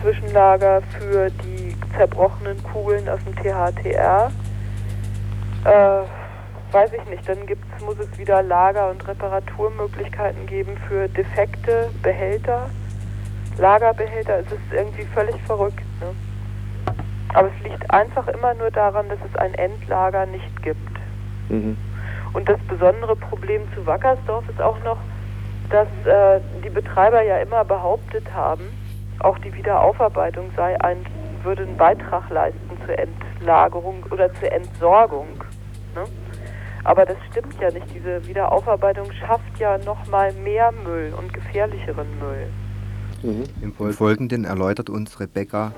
Zwischenlager 0.01 0.81
für 0.97 1.29
die 1.29 1.75
zerbrochenen 1.95 2.61
Kugeln 2.63 3.07
aus 3.07 3.19
dem 3.23 3.35
THTR. 3.35 4.31
Äh, 5.65 6.73
weiß 6.73 6.91
ich 6.93 7.05
nicht, 7.09 7.27
dann 7.29 7.45
gibt's, 7.45 7.67
muss 7.85 7.99
es 7.99 8.17
wieder 8.17 8.41
Lager- 8.41 8.89
und 8.89 9.07
Reparaturmöglichkeiten 9.07 10.45
geben 10.47 10.77
für 10.87 11.07
defekte 11.07 11.89
Behälter. 12.01 12.69
Lagerbehälter, 13.57 14.39
es 14.39 14.51
ist 14.51 14.73
irgendwie 14.73 15.05
völlig 15.13 15.35
verrückt. 15.43 15.85
Ne? 16.01 16.95
Aber 17.33 17.49
es 17.49 17.63
liegt 17.63 17.89
einfach 17.91 18.27
immer 18.27 18.53
nur 18.55 18.71
daran, 18.71 19.07
dass 19.09 19.19
es 19.29 19.35
ein 19.39 19.53
Endlager 19.53 20.25
nicht 20.25 20.63
gibt. 20.63 20.99
Mhm. 21.49 21.77
Und 22.33 22.49
das 22.49 22.59
besondere 22.67 23.15
Problem 23.15 23.61
zu 23.75 23.85
Wackersdorf 23.85 24.47
ist 24.49 24.61
auch 24.61 24.83
noch, 24.83 24.97
dass 25.69 25.87
äh, 26.05 26.39
die 26.63 26.69
Betreiber 26.69 27.21
ja 27.21 27.37
immer 27.37 27.63
behauptet 27.63 28.25
haben, 28.33 28.63
auch 29.19 29.37
die 29.39 29.53
Wiederaufarbeitung 29.53 30.51
sei 30.55 30.79
ein, 30.81 31.05
würde 31.43 31.63
einen 31.63 31.77
Beitrag 31.77 32.29
leisten 32.29 32.77
zur 32.85 32.97
Entlagerung 32.97 34.05
oder 34.11 34.33
zur 34.35 34.51
Entsorgung. 34.51 35.27
Ne? 35.95 36.03
Aber 36.83 37.05
das 37.05 37.17
stimmt 37.31 37.55
ja 37.61 37.71
nicht. 37.71 37.85
Diese 37.93 38.25
Wiederaufarbeitung 38.27 39.11
schafft 39.13 39.57
ja 39.59 39.77
nochmal 39.79 40.33
mehr 40.33 40.71
Müll 40.71 41.13
und 41.17 41.33
gefährlicheren 41.33 42.07
Müll. 42.19 42.47
Mhm. 43.21 43.43
Im 43.61 43.93
Folgenden 43.93 44.43
erläutert 44.43 44.89
uns 44.89 45.19
Rebecca 45.19 45.73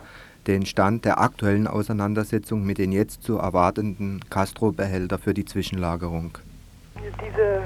den 0.47 0.65
Stand 0.65 1.05
der 1.05 1.19
aktuellen 1.19 1.67
Auseinandersetzung 1.67 2.63
mit 2.63 2.77
den 2.77 2.91
jetzt 2.91 3.23
zu 3.23 3.37
erwartenden 3.37 4.21
Castro-Behälter 4.29 5.17
für 5.17 5.33
die 5.33 5.45
Zwischenlagerung. 5.45 6.37
Diese 6.95 7.61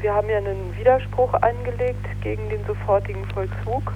wir 0.00 0.14
haben 0.14 0.28
ja 0.28 0.38
einen 0.38 0.76
Widerspruch 0.76 1.34
eingelegt 1.34 2.04
gegen 2.22 2.48
den 2.48 2.64
sofortigen 2.66 3.24
Vollzug. 3.26 3.92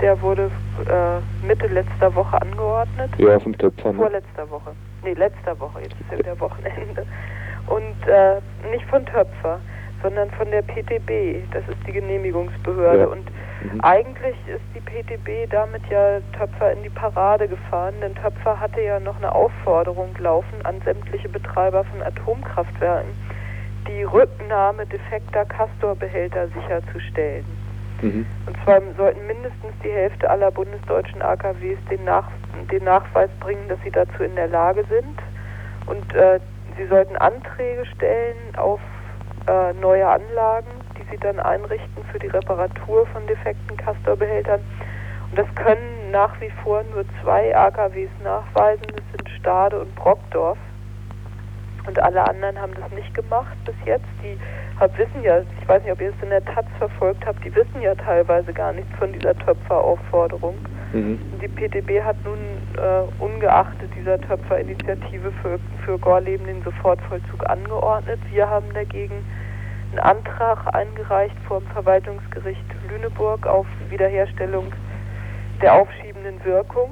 Der 0.00 0.20
wurde 0.20 0.50
äh, 0.88 1.46
Mitte 1.46 1.66
letzter 1.68 2.14
Woche 2.14 2.40
angeordnet. 2.40 3.10
Ja, 3.18 3.38
vom 3.38 3.56
Töpfer. 3.56 3.92
Ne? 3.92 3.98
Vorletzter 3.98 4.50
Woche. 4.50 4.72
Nee, 5.04 5.12
letzter 5.12 5.58
Woche, 5.60 5.82
jetzt 5.82 5.94
ist 6.00 6.10
ja 6.10 6.18
wieder 6.18 6.40
Wochenende. 6.40 7.06
Und 7.66 8.08
äh, 8.08 8.40
nicht 8.70 8.84
von 8.86 9.04
Töpfer, 9.06 9.60
sondern 10.02 10.30
von 10.32 10.50
der 10.50 10.62
PTB. 10.62 11.50
Das 11.52 11.62
ist 11.68 11.78
die 11.86 11.92
Genehmigungsbehörde. 11.92 13.00
Ja. 13.00 13.06
Und 13.06 13.24
mhm. 13.62 13.80
eigentlich 13.82 14.36
ist 14.46 14.62
die 14.74 14.80
PTB 14.80 15.50
damit 15.50 15.82
ja 15.90 16.20
Töpfer 16.36 16.72
in 16.72 16.82
die 16.82 16.90
Parade 16.90 17.48
gefahren, 17.48 17.94
denn 18.02 18.14
Töpfer 18.16 18.58
hatte 18.58 18.82
ja 18.82 18.98
noch 18.98 19.16
eine 19.16 19.32
Aufforderung 19.32 20.10
laufen 20.18 20.64
an 20.64 20.80
sämtliche 20.84 21.28
Betreiber 21.28 21.84
von 21.84 22.02
Atomkraftwerken 22.02 23.10
die 23.88 24.02
Rücknahme 24.02 24.86
defekter 24.86 25.44
Castor-Behälter 25.44 26.48
sicherzustellen. 26.48 27.44
Mhm. 28.02 28.26
Und 28.46 28.56
zwar 28.64 28.80
sollten 28.96 29.26
mindestens 29.26 29.72
die 29.82 29.90
Hälfte 29.90 30.28
aller 30.28 30.50
bundesdeutschen 30.50 31.22
AKWs 31.22 31.78
den, 31.90 32.04
Nach 32.04 32.28
den 32.70 32.84
Nachweis 32.84 33.30
bringen, 33.40 33.68
dass 33.68 33.78
sie 33.84 33.90
dazu 33.90 34.22
in 34.22 34.34
der 34.34 34.48
Lage 34.48 34.84
sind. 34.88 35.18
Und 35.86 36.14
äh, 36.14 36.40
sie 36.76 36.86
sollten 36.86 37.16
Anträge 37.16 37.86
stellen 37.86 38.54
auf 38.56 38.80
äh, 39.46 39.72
neue 39.74 40.06
Anlagen, 40.06 40.70
die 40.98 41.10
sie 41.10 41.18
dann 41.18 41.38
einrichten 41.38 42.04
für 42.10 42.18
die 42.18 42.28
Reparatur 42.28 43.06
von 43.06 43.26
defekten 43.26 43.76
Castor-Behältern. 43.76 44.60
Und 45.30 45.38
das 45.38 45.54
können 45.54 46.10
nach 46.10 46.40
wie 46.40 46.50
vor 46.62 46.82
nur 46.94 47.04
zwei 47.22 47.56
AKWs 47.56 48.10
nachweisen, 48.22 48.86
das 48.86 49.04
sind 49.16 49.28
Stade 49.40 49.80
und 49.80 49.94
Brockdorf. 49.96 50.58
Und 51.86 51.98
alle 52.00 52.26
anderen 52.26 52.60
haben 52.60 52.72
das 52.74 52.90
nicht 52.92 53.14
gemacht 53.14 53.56
bis 53.64 53.74
jetzt. 53.84 54.06
Die 54.22 54.38
hab, 54.80 54.96
wissen 54.98 55.22
ja, 55.22 55.40
ich 55.60 55.68
weiß 55.68 55.82
nicht, 55.82 55.92
ob 55.92 56.00
ihr 56.00 56.08
es 56.08 56.22
in 56.22 56.30
der 56.30 56.44
Taz 56.44 56.66
verfolgt 56.78 57.24
habt, 57.26 57.44
die 57.44 57.54
wissen 57.54 57.80
ja 57.80 57.94
teilweise 57.94 58.52
gar 58.52 58.72
nichts 58.72 58.90
von 58.98 59.12
dieser 59.12 59.36
Töpferaufforderung. 59.38 60.56
Mhm. 60.92 61.18
Die 61.40 61.48
PTB 61.48 62.02
hat 62.02 62.16
nun 62.24 62.38
äh, 62.76 63.22
ungeachtet 63.22 63.90
dieser 63.94 64.20
Töpferinitiative 64.20 65.32
für, 65.42 65.58
für 65.84 65.98
Gorleben 65.98 66.46
den 66.46 66.62
Sofortvollzug 66.62 67.48
angeordnet. 67.48 68.18
Wir 68.32 68.48
haben 68.48 68.66
dagegen 68.74 69.24
einen 69.92 70.00
Antrag 70.00 70.74
eingereicht 70.74 71.36
vor 71.46 71.60
dem 71.60 71.68
Verwaltungsgericht 71.68 72.64
Lüneburg 72.88 73.46
auf 73.46 73.66
Wiederherstellung 73.90 74.72
der 75.62 75.74
aufschiebenden 75.74 76.44
Wirkung 76.44 76.90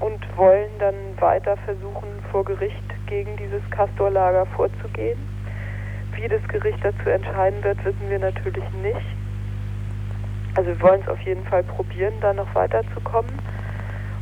und 0.00 0.36
wollen 0.36 0.70
dann 0.78 0.94
weiter 1.18 1.56
versuchen, 1.58 2.08
vor 2.30 2.44
Gericht 2.44 2.87
gegen 3.08 3.36
dieses 3.36 3.62
Castorlager 3.70 4.46
vorzugehen. 4.46 5.18
Wie 6.14 6.28
das 6.28 6.42
Gericht 6.48 6.78
dazu 6.82 7.10
entscheiden 7.10 7.62
wird, 7.62 7.84
wissen 7.84 8.08
wir 8.08 8.18
natürlich 8.18 8.64
nicht. 8.82 9.06
Also 10.54 10.70
wir 10.70 10.80
wollen 10.80 11.00
es 11.02 11.08
auf 11.08 11.20
jeden 11.20 11.44
Fall 11.44 11.62
probieren, 11.62 12.14
da 12.20 12.32
noch 12.32 12.52
weiterzukommen. 12.54 13.30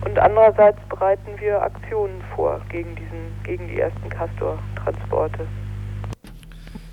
Und 0.04 0.18
andererseits 0.18 0.78
bereiten 0.88 1.30
wir 1.40 1.62
Aktionen 1.62 2.20
vor 2.34 2.60
gegen, 2.68 2.94
diesen, 2.94 3.32
gegen 3.44 3.68
die 3.68 3.80
ersten 3.80 4.08
Castor-Transporte. 4.08 5.46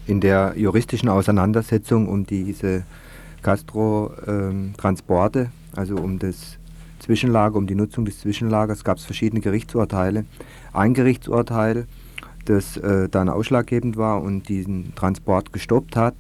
In 0.08 0.20
der 0.20 0.54
juristischen 0.56 1.10
Auseinandersetzung 1.10 2.08
um 2.08 2.26
diese 2.26 2.86
Castro-Transporte, 3.42 5.40
ähm, 5.40 5.52
also 5.76 5.96
um 5.96 6.18
das 6.20 6.58
Zwischenlager, 7.04 7.58
um 7.58 7.68
die 7.68 7.76
Nutzung 7.76 8.06
des 8.06 8.20
Zwischenlagers 8.20 8.86
gab 8.86 8.98
es 8.98 9.04
verschiedene 9.04 9.42
Gerichtsurteile. 9.42 10.24
Ein 10.72 10.94
Gerichtsurteil, 10.94 11.86
das 12.46 12.78
äh, 12.78 13.10
dann 13.10 13.28
ausschlaggebend 13.28 13.98
war 13.98 14.22
und 14.22 14.48
diesen 14.48 14.96
Transport 14.96 15.52
gestoppt 15.52 15.98
hat, 15.98 16.16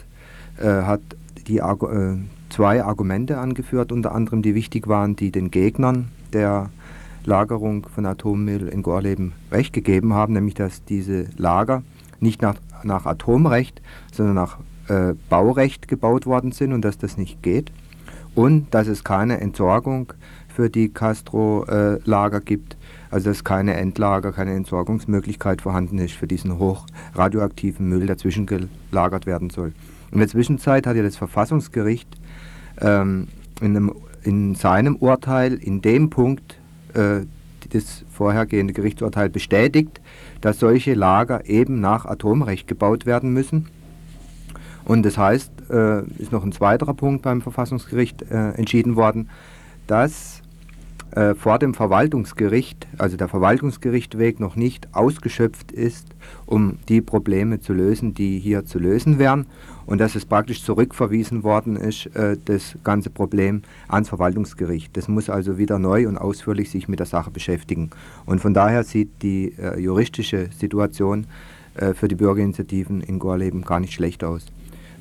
äh, 0.59 0.65
hat 0.65 1.01
die 1.47 1.61
Argu 1.61 1.87
äh, 1.87 2.17
zwei 2.49 2.83
Argumente 2.83 3.37
angeführt, 3.37 3.93
unter 3.93 4.13
anderem 4.13 4.41
die 4.41 4.55
wichtig 4.55 4.87
waren, 4.87 5.15
die 5.15 5.31
den 5.31 5.51
Gegnern 5.51 6.09
der 6.33 6.69
Lagerung 7.23 7.87
von 7.87 8.05
Atommüll 8.05 8.67
in 8.67 8.83
Gorleben 8.83 9.31
recht 9.51 9.71
gegeben 9.71 10.13
haben, 10.13 10.33
nämlich 10.33 10.53
dass 10.55 10.83
diese 10.83 11.27
Lager 11.37 11.83
nicht 12.19 12.41
nach, 12.41 12.55
nach 12.83 13.05
Atomrecht, 13.05 13.81
sondern 14.11 14.35
nach 14.35 14.57
äh, 14.89 15.13
Baurecht 15.29 15.87
gebaut 15.87 16.25
worden 16.25 16.51
sind 16.51 16.73
und 16.73 16.83
dass 16.83 16.97
das 16.97 17.17
nicht 17.17 17.41
geht 17.41 17.71
und 18.35 18.73
dass 18.73 18.87
es 18.87 19.03
keine 19.03 19.39
Entsorgung 19.41 20.13
für 20.55 20.69
die 20.69 20.89
Castro-Lager 20.89 22.41
gibt, 22.41 22.77
also 23.09 23.29
dass 23.29 23.43
keine 23.43 23.75
Endlager, 23.75 24.31
keine 24.31 24.53
Entsorgungsmöglichkeit 24.53 25.61
vorhanden 25.61 25.97
ist 25.97 26.13
für 26.13 26.27
diesen 26.27 26.57
hochradioaktiven 26.59 27.87
Müll, 27.87 28.05
der 28.05 28.17
zwischengelagert 28.17 29.25
werden 29.25 29.49
soll. 29.49 29.73
In 30.11 30.19
der 30.19 30.27
Zwischenzeit 30.27 30.85
hat 30.85 30.95
ja 30.95 31.03
das 31.03 31.17
Verfassungsgericht 31.17 32.07
ähm, 32.81 33.27
in, 33.61 33.75
einem, 33.75 33.95
in, 34.23 34.53
seinem 34.55 34.95
Urteil 34.97 35.55
in 35.55 35.81
dem 35.81 36.11
Punkt 36.11 36.59
äh, 36.93 37.21
das 37.71 38.05
vorhergehende 38.11 38.73
Gerichtsurteil 38.73 39.29
bestätigt, 39.29 40.01
dass 40.41 40.59
solche 40.59 40.93
Lager 40.93 41.49
eben 41.49 41.81
nach 41.81 42.05
Atomrecht 42.05 42.67
gebaut 42.67 43.07
werden 43.07 43.33
müssen. 43.33 43.69
Und 44.85 45.03
das 45.03 45.17
heißt, 45.17 45.51
äh, 45.71 46.03
ist 46.19 46.31
noch 46.31 46.43
ein 46.43 46.51
zweiterer 46.51 46.93
Punkt 46.93 47.23
beim 47.23 47.41
Verfassungsgericht 47.41 48.21
äh, 48.23 48.51
entschieden 48.51 48.95
worden, 48.95 49.29
dass 49.87 50.42
äh, 51.15 51.35
vor 51.35 51.59
dem 51.59 51.73
Verwaltungsgericht, 51.73 52.87
also 52.97 53.17
der 53.17 53.27
Verwaltungsgerichtweg 53.27 54.39
noch 54.39 54.55
nicht 54.55 54.87
ausgeschöpft 54.93 55.71
ist, 55.71 56.07
um 56.45 56.79
die 56.89 57.01
Probleme 57.01 57.59
zu 57.59 57.73
lösen, 57.73 58.13
die 58.13 58.39
hier 58.39 58.65
zu 58.65 58.79
lösen 58.79 59.19
wären 59.19 59.45
und 59.85 59.99
dass 59.99 60.15
es 60.15 60.25
praktisch 60.25 60.63
zurückverwiesen 60.63 61.43
worden 61.43 61.75
ist, 61.75 62.07
äh, 62.15 62.37
das 62.45 62.75
ganze 62.83 63.09
Problem 63.09 63.61
ans 63.87 64.09
Verwaltungsgericht. 64.09 64.95
Das 64.97 65.07
muss 65.07 65.29
also 65.29 65.57
wieder 65.57 65.77
neu 65.77 66.07
und 66.07 66.17
ausführlich 66.17 66.71
sich 66.71 66.87
mit 66.87 66.99
der 66.99 67.05
Sache 67.05 67.29
beschäftigen. 67.29 67.91
Und 68.25 68.39
von 68.39 68.53
daher 68.53 68.83
sieht 68.83 69.09
die 69.21 69.53
äh, 69.59 69.79
juristische 69.79 70.49
Situation 70.57 71.27
äh, 71.75 71.93
für 71.93 72.07
die 72.07 72.15
Bürgerinitiativen 72.15 73.01
in 73.01 73.19
Gorleben 73.19 73.63
gar 73.63 73.79
nicht 73.79 73.93
schlecht 73.93 74.23
aus. 74.23 74.45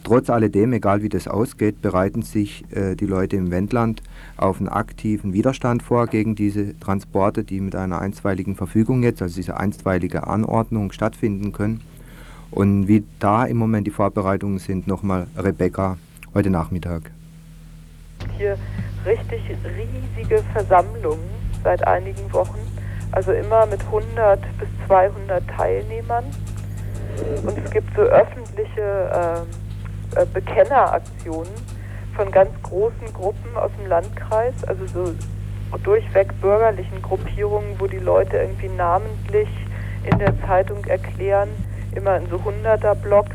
Trotz 0.04 0.30
alledem, 0.30 0.72
egal 0.72 1.02
wie 1.02 1.08
das 1.08 1.28
ausgeht, 1.28 1.80
bereiten 1.80 2.22
sich 2.22 2.64
äh, 2.74 2.96
die 2.96 3.06
Leute 3.06 3.36
im 3.36 3.52
Wendland 3.52 4.02
auf 4.36 4.58
einen 4.58 4.68
aktiven 4.68 5.32
Widerstand 5.32 5.82
vor 5.82 6.08
gegen 6.08 6.34
diese 6.34 6.78
Transporte, 6.80 7.44
die 7.44 7.60
mit 7.60 7.76
einer 7.76 8.00
einstweiligen 8.00 8.56
Verfügung 8.56 9.04
jetzt, 9.04 9.22
also 9.22 9.36
diese 9.36 9.58
einstweilige 9.58 10.26
Anordnung 10.26 10.90
stattfinden 10.90 11.52
können. 11.52 11.82
Und 12.50 12.88
wie 12.88 13.04
da 13.20 13.44
im 13.44 13.58
Moment 13.58 13.86
die 13.86 13.92
Vorbereitungen 13.92 14.58
sind, 14.58 14.88
nochmal 14.88 15.28
Rebecca 15.38 15.98
heute 16.34 16.50
Nachmittag. 16.50 17.10
Hier 18.36 18.58
richtig 19.06 19.40
riesige 19.64 20.42
Versammlungen 20.52 21.30
seit 21.62 21.86
einigen 21.86 22.32
Wochen, 22.32 22.58
also 23.12 23.32
immer 23.32 23.66
mit 23.66 23.80
100 23.82 24.40
bis 24.58 24.68
200 24.86 25.46
Teilnehmern. 25.48 26.24
Und 27.46 27.56
es 27.56 27.70
gibt 27.70 27.94
so 27.94 28.02
öffentliche 28.02 29.44
äh, 29.46 29.61
äh, 30.16 30.26
Bekenneraktionen 30.32 31.52
von 32.14 32.30
ganz 32.30 32.50
großen 32.62 33.12
Gruppen 33.12 33.56
aus 33.56 33.70
dem 33.78 33.88
Landkreis, 33.88 34.54
also 34.66 34.86
so 34.86 35.14
durchweg 35.78 36.28
bürgerlichen 36.40 37.00
Gruppierungen, 37.00 37.78
wo 37.78 37.86
die 37.86 37.98
Leute 37.98 38.36
irgendwie 38.36 38.68
namentlich 38.68 39.48
in 40.04 40.18
der 40.18 40.38
Zeitung 40.46 40.84
erklären, 40.84 41.48
immer 41.94 42.16
in 42.16 42.28
so 42.28 42.36
100er-Blocks. 42.36 43.34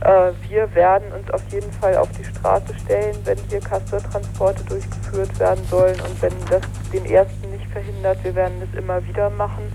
Äh, 0.00 0.32
wir 0.48 0.74
werden 0.74 1.12
uns 1.12 1.30
auf 1.30 1.42
jeden 1.50 1.70
Fall 1.72 1.96
auf 1.96 2.08
die 2.18 2.24
Straße 2.24 2.74
stellen, 2.84 3.16
wenn 3.24 3.38
hier 3.48 3.60
Castortransporte 3.60 4.64
durchgeführt 4.64 5.38
werden 5.38 5.64
sollen 5.66 6.00
und 6.00 6.20
wenn 6.20 6.32
das 6.50 6.62
den 6.92 7.04
ersten 7.06 7.50
nicht 7.50 7.66
verhindert, 7.70 8.18
wir 8.24 8.34
werden 8.34 8.60
das 8.60 8.78
immer 8.78 9.06
wieder 9.06 9.30
machen, 9.30 9.70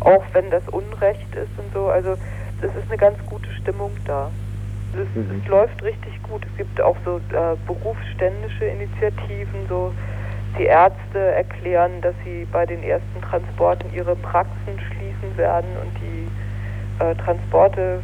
auch 0.00 0.22
wenn 0.32 0.50
das 0.50 0.62
Unrecht 0.68 1.34
ist 1.34 1.50
und 1.58 1.72
so. 1.74 1.88
Also 1.88 2.12
es 2.60 2.68
ist 2.76 2.88
eine 2.88 2.98
ganz 2.98 3.18
gute 3.26 3.50
Stimmung 3.52 3.90
da. 4.04 4.30
Es, 4.94 5.16
mhm. 5.16 5.40
es 5.42 5.48
läuft 5.48 5.82
richtig 5.82 6.22
gut. 6.22 6.44
Es 6.50 6.56
gibt 6.58 6.80
auch 6.80 6.96
so 7.04 7.16
äh, 7.16 7.56
berufsständische 7.66 8.64
Initiativen, 8.64 9.66
so 9.68 9.92
die 10.58 10.64
Ärzte 10.64 11.18
erklären, 11.18 12.00
dass 12.02 12.14
sie 12.24 12.46
bei 12.52 12.66
den 12.66 12.82
ersten 12.82 13.20
Transporten 13.22 13.92
ihre 13.94 14.14
Praxen 14.16 14.78
schließen 14.78 15.36
werden 15.36 15.70
und 15.80 15.90
die 16.00 17.02
äh, 17.02 17.14
Transporte, 17.16 18.00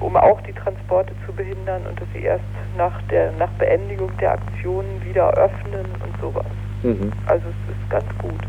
um 0.00 0.16
auch 0.16 0.40
die 0.42 0.52
Transporte 0.52 1.12
zu 1.26 1.32
behindern 1.32 1.86
und 1.86 2.00
dass 2.00 2.08
sie 2.12 2.22
erst 2.22 2.44
nach 2.76 3.00
der 3.02 3.32
nach 3.32 3.50
Beendigung 3.52 4.10
der 4.18 4.32
Aktionen 4.32 5.00
wieder 5.04 5.30
öffnen 5.34 5.86
und 6.04 6.20
sowas. 6.20 6.46
Mhm. 6.82 7.12
Also 7.26 7.44
es 7.46 7.76
ist 7.76 7.90
ganz 7.90 8.06
gut. 8.18 8.40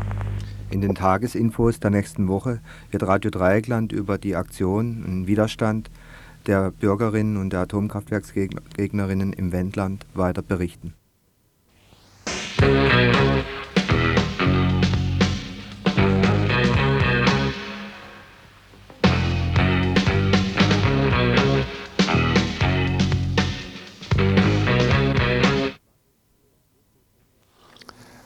In 0.70 0.80
den 0.80 0.96
Tagesinfos 0.96 1.78
der 1.78 1.90
nächsten 1.90 2.26
Woche 2.26 2.60
wird 2.90 3.06
Radio 3.06 3.30
Dreieckland 3.30 3.92
über 3.92 4.18
die 4.18 4.34
Aktion 4.34 5.04
und 5.06 5.26
Widerstand 5.28 5.88
der 6.46 6.70
Bürgerinnen 6.70 7.36
und 7.36 7.52
der 7.52 7.60
Atomkraftwerksgegnerinnen 7.60 9.32
im 9.32 9.52
Wendland 9.52 10.06
weiter 10.14 10.42
berichten. 10.42 10.94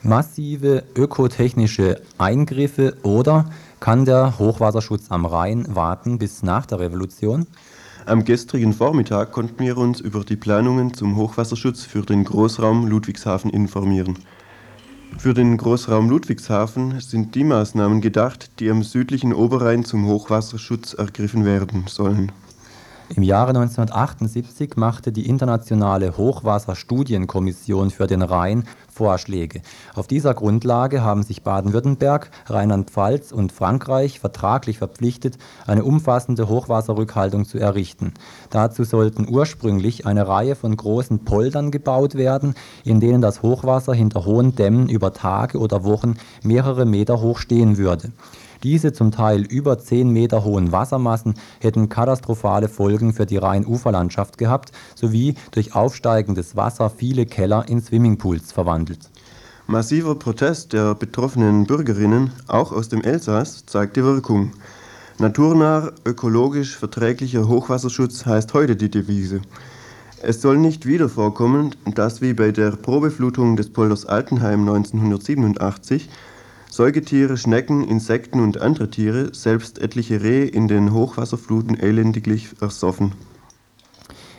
massive 0.09 0.85
ökotechnische 0.97 2.01
Eingriffe 2.17 2.97
oder 3.03 3.45
kann 3.79 4.07
der 4.07 4.39
Hochwasserschutz 4.39 5.11
am 5.11 5.27
Rhein 5.27 5.67
warten 5.77 6.19
bis 6.19 6.43
nach 6.43 6.65
der 6.67 6.81
Revolution? 6.81 7.47
Am 8.09 8.25
gestrigen 8.25 8.73
Vormittag 8.73 9.33
konnten 9.33 9.63
wir 9.63 9.77
uns 9.77 10.01
über 10.01 10.25
die 10.25 10.37
Planungen 10.37 10.95
zum 10.95 11.17
Hochwasserschutz 11.17 11.85
für 11.85 12.01
den 12.01 12.25
Großraum 12.25 12.87
Ludwigshafen 12.87 13.51
informieren. 13.51 14.19
Für 15.19 15.35
den 15.35 15.59
Großraum 15.59 16.09
Ludwigshafen 16.09 17.01
sind 17.01 17.35
die 17.35 17.45
Maßnahmen 17.45 18.01
gedacht, 18.01 18.61
die 18.61 18.71
am 18.71 18.83
südlichen 18.83 19.35
Oberrhein 19.35 19.85
zum 19.85 20.07
Hochwasserschutz 20.07 20.95
ergriffen 20.95 21.45
werden 21.45 21.85
sollen. 21.87 22.33
Im 23.17 23.23
Jahre 23.23 23.51
1978 23.51 24.77
machte 24.77 25.13
die 25.13 25.27
Internationale 25.27 26.19
Hochwasserstudienkommission 26.19 27.91
für 27.91 28.07
den 28.07 28.21
Rhein 28.21 28.65
Vorschläge. 28.93 29.63
Auf 29.95 30.09
dieser 30.09 30.35
Grundlage 30.35 31.03
haben 31.03 31.23
sich 31.23 31.43
Baden-Württemberg, 31.43 32.31
Rheinland-Pfalz 32.47 33.33
und 33.33 33.51
Frankreich 33.51 34.21
vertraglich 34.21 34.77
verpflichtet, 34.77 35.39
eine 35.67 35.85
umfassende 35.85 36.49
Hochwasserrückhaltung 36.49 37.47
zu 37.47 37.59
errichten. 37.59 38.13
Dazu 38.51 38.85
sollten 38.85 39.27
ursprünglich 39.27 40.05
eine 40.05 40.29
Reihe 40.29 40.55
von 40.55 40.77
großen 40.77 41.25
Poldern 41.25 41.71
gebaut 41.71 42.15
werden, 42.15 42.55
in 42.85 43.01
denen 43.01 43.23
das 43.23 43.41
Hochwasser 43.41 43.95
hinter 43.95 44.27
hohen 44.27 44.55
Dämmen 44.55 44.91
über 44.91 45.15
Tage 45.15 45.59
oder 45.59 45.83
Wochen 45.85 46.17
mehrere 46.43 46.85
Meter 46.85 47.23
hoch 47.23 47.39
stehen 47.39 47.79
würde. 47.79 48.13
Diese 48.63 48.93
zum 48.93 49.13
Teil 49.13 49.43
über 49.43 49.79
10 49.79 50.11
Meter 50.11 50.45
hohen 50.45 50.73
Wassermassen 50.73 51.35
hätten 51.61 51.89
katastrophale 51.89 52.69
Folgen 52.69 53.13
für 53.13 53.25
die 53.25 53.37
Rheinuferlandschaft 53.37 54.37
gehabt, 54.37 54.73
sowie 54.97 55.35
durch 55.53 55.75
aufsteigendes 55.75 56.57
Wasser 56.57 56.91
viele 56.91 57.25
Keller 57.27 57.67
in 57.69 57.81
Swimmingpools 57.81 58.51
verwandelt. 58.51 59.11
Massiver 59.69 60.15
Protest 60.15 60.73
der 60.73 60.95
betroffenen 60.95 61.67
Bürgerinnen, 61.67 62.33
auch 62.47 62.73
aus 62.73 62.89
dem 62.89 63.03
Elsass, 63.03 63.65
zeigte 63.67 64.03
Wirkung. 64.03 64.53
Naturnah, 65.19 65.93
ökologisch 66.05 66.77
verträglicher 66.77 67.47
Hochwasserschutz 67.47 68.25
heißt 68.25 68.55
heute 68.55 68.77
die 68.77 68.91
Devise. 68.91 69.41
Es 70.21 70.43
soll 70.43 70.59
nicht 70.59 70.85
wieder 70.85 71.09
vorkommen, 71.09 71.77
dass 71.95 72.21
wie 72.21 72.35
bei 72.35 72.51
der 72.51 72.73
Probeflutung 72.73 73.57
des 73.57 73.73
Polders 73.73 74.05
Altenheim 74.05 74.61
1987 74.61 76.09
Säugetiere, 76.79 77.37
Schnecken, 77.37 77.83
Insekten 77.83 78.39
und 78.39 78.61
andere 78.61 78.89
Tiere, 78.89 79.35
selbst 79.35 79.81
etliche 79.81 80.23
Rehe 80.23 80.45
in 80.45 80.69
den 80.69 80.93
Hochwasserfluten 80.93 81.77
elendiglich 81.77 82.51
ersoffen. 82.61 83.15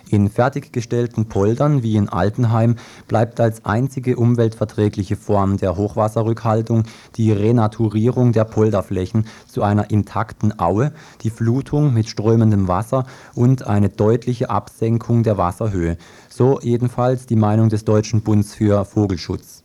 In 0.08 0.30
fertiggestellten 0.30 1.26
Poldern 1.26 1.84
wie 1.84 1.98
in 1.98 2.08
Altenheim 2.08 2.78
bleibt 3.10 3.42
als 3.42 3.66
einzige 3.66 4.16
umweltverträgliche 4.16 5.18
Form 5.18 5.58
der 5.58 5.76
Hochwasserrückhaltung 5.76 6.84
die 7.18 7.34
Renaturierung 7.34 8.32
der 8.32 8.46
Polderflächen 8.46 9.26
zu 9.46 9.62
einer 9.62 9.92
intakten 9.92 10.58
Aue, 10.62 10.94
die 11.24 11.32
Flutung 11.32 11.94
mit 11.94 12.08
strömendem 12.08 12.70
Wasser 12.70 13.06
und 13.36 13.68
eine 13.68 13.90
deutliche 13.90 14.50
Absenkung 14.50 15.24
der 15.24 15.38
Wasserhöhe. 15.38 15.98
So 16.30 16.62
jedenfalls 16.62 17.26
die 17.26 17.36
Meinung 17.36 17.68
des 17.68 17.84
Deutschen 17.84 18.22
Bundes 18.22 18.56
für 18.56 18.86
Vogelschutz. 18.86 19.59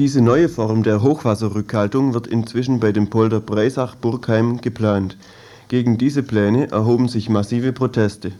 Diese 0.00 0.22
neue 0.22 0.48
Form 0.48 0.82
der 0.82 1.02
Hochwasserrückhaltung 1.02 2.14
wird 2.14 2.26
inzwischen 2.26 2.80
bei 2.80 2.90
dem 2.90 3.10
Polder 3.10 3.38
Breisach-Burgheim 3.38 4.62
geplant. 4.62 5.18
Gegen 5.68 5.98
diese 5.98 6.22
Pläne 6.22 6.70
erhoben 6.70 7.06
sich 7.06 7.28
massive 7.28 7.74
Proteste. 7.74 8.32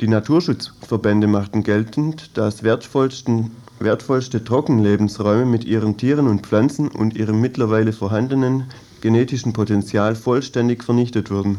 Die 0.00 0.08
Naturschutzverbände 0.08 1.28
machten 1.28 1.62
geltend, 1.62 2.36
dass 2.36 2.64
wertvollste 2.64 4.42
Trockenlebensräume 4.44 5.46
mit 5.46 5.64
ihren 5.64 5.96
Tieren 5.96 6.26
und 6.26 6.44
Pflanzen 6.44 6.88
und 6.88 7.14
ihrem 7.14 7.40
mittlerweile 7.40 7.92
vorhandenen 7.92 8.64
genetischen 9.00 9.52
Potenzial 9.52 10.16
vollständig 10.16 10.82
vernichtet 10.82 11.30
würden. 11.30 11.58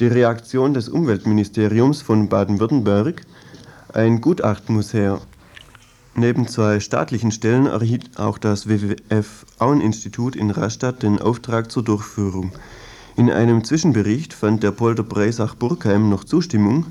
Die 0.00 0.08
Reaktion 0.08 0.74
des 0.74 0.88
Umweltministeriums 0.88 2.02
von 2.02 2.28
Baden-Württemberg: 2.28 3.22
Ein 3.94 4.20
Gutachten 4.20 4.74
muss 4.74 4.92
her 4.92 5.20
Neben 6.18 6.48
zwei 6.48 6.80
staatlichen 6.80 7.30
Stellen 7.30 7.66
erhielt 7.66 8.18
auch 8.18 8.38
das 8.38 8.68
WWF 8.68 9.46
Aueninstitut 9.60 10.34
in 10.34 10.50
Rastatt 10.50 11.04
den 11.04 11.20
Auftrag 11.20 11.70
zur 11.70 11.84
Durchführung. 11.84 12.50
In 13.14 13.30
einem 13.30 13.62
Zwischenbericht 13.62 14.32
fand 14.32 14.64
der 14.64 14.72
Polder 14.72 15.04
Breisach-Burkheim 15.04 16.10
noch 16.10 16.24
Zustimmung, 16.24 16.86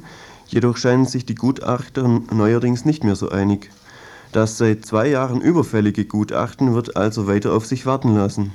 jedoch 0.48 0.78
scheinen 0.78 1.06
sich 1.06 1.26
die 1.26 1.36
Gutachter 1.36 2.08
neuerdings 2.32 2.86
nicht 2.86 3.04
mehr 3.04 3.18
so 3.18 3.28
einig. 3.28 3.70
Das 4.32 4.58
seit 4.58 4.86
zwei 4.86 5.10
Jahren 5.10 5.42
überfällige 5.42 6.06
Gutachten 6.06 6.74
wird 6.74 6.96
also 6.96 7.28
weiter 7.28 7.52
auf 7.52 7.66
sich 7.66 7.86
warten 7.86 8.16
lassen. 8.16 8.54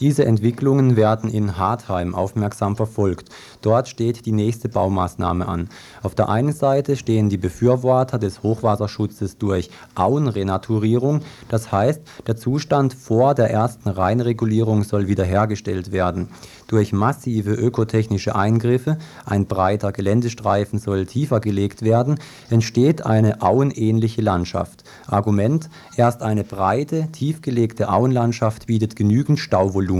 Diese 0.00 0.24
Entwicklungen 0.24 0.96
werden 0.96 1.30
in 1.30 1.56
Hartheim 1.56 2.14
aufmerksam 2.14 2.76
verfolgt. 2.76 3.28
Dort 3.62 3.88
steht 3.88 4.26
die 4.26 4.32
nächste 4.32 4.68
Baumaßnahme 4.68 5.46
an. 5.48 5.68
Auf 6.02 6.14
der 6.14 6.28
einen 6.28 6.52
Seite 6.52 6.96
stehen 6.96 7.28
die 7.28 7.36
Befürworter 7.36 8.18
des 8.18 8.42
Hochwasserschutzes 8.42 9.38
durch 9.38 9.70
Auenrenaturierung, 9.94 11.20
das 11.48 11.70
heißt, 11.70 12.02
der 12.26 12.36
Zustand 12.36 12.92
vor 12.92 13.34
der 13.34 13.50
ersten 13.50 13.88
Rheinregulierung 13.88 14.82
soll 14.82 15.08
wiederhergestellt 15.08 15.92
werden. 15.92 16.28
Durch 16.66 16.92
massive 16.92 17.52
ökotechnische 17.52 18.34
Eingriffe, 18.34 18.98
ein 19.24 19.46
breiter 19.46 19.92
Geländestreifen 19.92 20.78
soll 20.78 21.06
tiefer 21.06 21.40
gelegt 21.40 21.82
werden, 21.82 22.18
entsteht 22.50 23.06
eine 23.06 23.42
auenähnliche 23.42 24.22
Landschaft. 24.22 24.82
Argument: 25.06 25.68
Erst 25.96 26.22
eine 26.22 26.42
breite, 26.42 27.08
tiefgelegte 27.12 27.90
Auenlandschaft 27.90 28.66
bietet 28.66 28.96
genügend 28.96 29.38
Stauvolumen. 29.38 29.93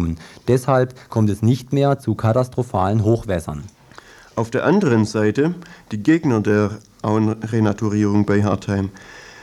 Deshalb 0.49 1.11
kommt 1.11 1.31
es 1.31 1.43
nicht 1.43 1.73
mehr 1.73 1.99
zu 1.99 2.15
katastrophalen 2.15 3.05
Hochwässern. 3.05 3.65
Auf 4.37 4.51
der 4.51 4.65
anderen 4.65 5.05
Seite 5.05 5.55
die 5.93 6.03
Gegner 6.03 6.41
der 6.41 6.79
Auenrenaturierung 7.03 8.27
bei 8.27 8.43
Hartheim. 8.43 8.91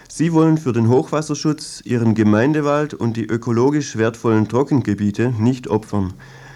Sie 0.09 0.33
wollen 0.33 0.57
für 0.57 0.73
den 0.73 0.89
Hochwasserschutz 0.89 1.81
ihren 1.85 2.15
Gemeindewald 2.15 2.93
und 2.93 3.15
die 3.15 3.25
ökologisch 3.25 3.95
wertvollen 3.95 4.49
Trockengebiete 4.49 5.33
nicht 5.39 5.69
opfern. 5.69 6.13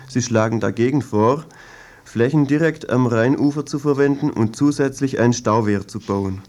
Sie 0.09 0.21
schlagen 0.21 0.59
dagegen 0.59 1.01
vor, 1.01 1.45
Flächen 2.03 2.47
direkt 2.47 2.89
am 2.89 3.07
Rheinufer 3.07 3.65
zu 3.65 3.79
verwenden 3.79 4.29
und 4.29 4.55
zusätzlich 4.55 5.19
ein 5.19 5.31
Stauwehr 5.31 5.87
zu 5.87 5.99
bauen. 5.99 6.41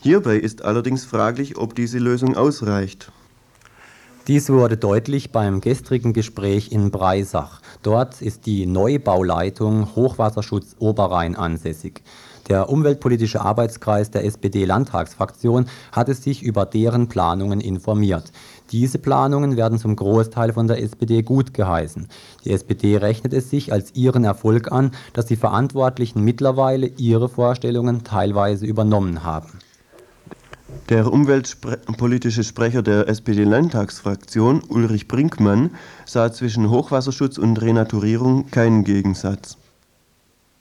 Hierbei 0.00 0.36
ist 0.36 0.64
allerdings 0.64 1.04
fraglich, 1.04 1.58
ob 1.58 1.74
diese 1.74 1.98
Lösung 1.98 2.36
ausreicht. 2.36 3.12
Dies 4.28 4.50
wurde 4.50 4.76
deutlich 4.76 5.32
beim 5.32 5.62
gestrigen 5.62 6.12
Gespräch 6.12 6.70
in 6.70 6.90
Breisach. 6.90 7.62
Dort 7.82 8.20
ist 8.20 8.44
die 8.44 8.66
Neubauleitung 8.66 9.96
Hochwasserschutz 9.96 10.76
Oberrhein 10.78 11.34
ansässig. 11.34 12.02
Der 12.50 12.68
umweltpolitische 12.68 13.40
Arbeitskreis 13.40 14.10
der 14.10 14.26
SPD-Landtagsfraktion 14.26 15.64
hatte 15.92 16.12
sich 16.12 16.42
über 16.42 16.66
deren 16.66 17.08
Planungen 17.08 17.62
informiert. 17.62 18.30
Diese 18.70 18.98
Planungen 18.98 19.56
werden 19.56 19.78
zum 19.78 19.96
Großteil 19.96 20.52
von 20.52 20.66
der 20.66 20.82
SPD 20.82 21.22
gut 21.22 21.54
geheißen. 21.54 22.06
Die 22.44 22.50
SPD 22.50 22.98
rechnet 22.98 23.32
es 23.32 23.48
sich 23.48 23.72
als 23.72 23.94
ihren 23.94 24.24
Erfolg 24.24 24.70
an, 24.70 24.90
dass 25.14 25.24
die 25.24 25.36
Verantwortlichen 25.36 26.22
mittlerweile 26.22 26.88
ihre 26.98 27.30
Vorstellungen 27.30 28.04
teilweise 28.04 28.66
übernommen 28.66 29.24
haben. 29.24 29.58
Der 30.88 31.10
umweltpolitische 31.10 32.44
Sprecher 32.44 32.82
der 32.82 33.08
SPD-Landtagsfraktion, 33.08 34.62
Ulrich 34.68 35.08
Brinkmann, 35.08 35.70
sah 36.04 36.30
zwischen 36.30 36.70
Hochwasserschutz 36.70 37.38
und 37.38 37.60
Renaturierung 37.60 38.50
keinen 38.50 38.84
Gegensatz. 38.84 39.56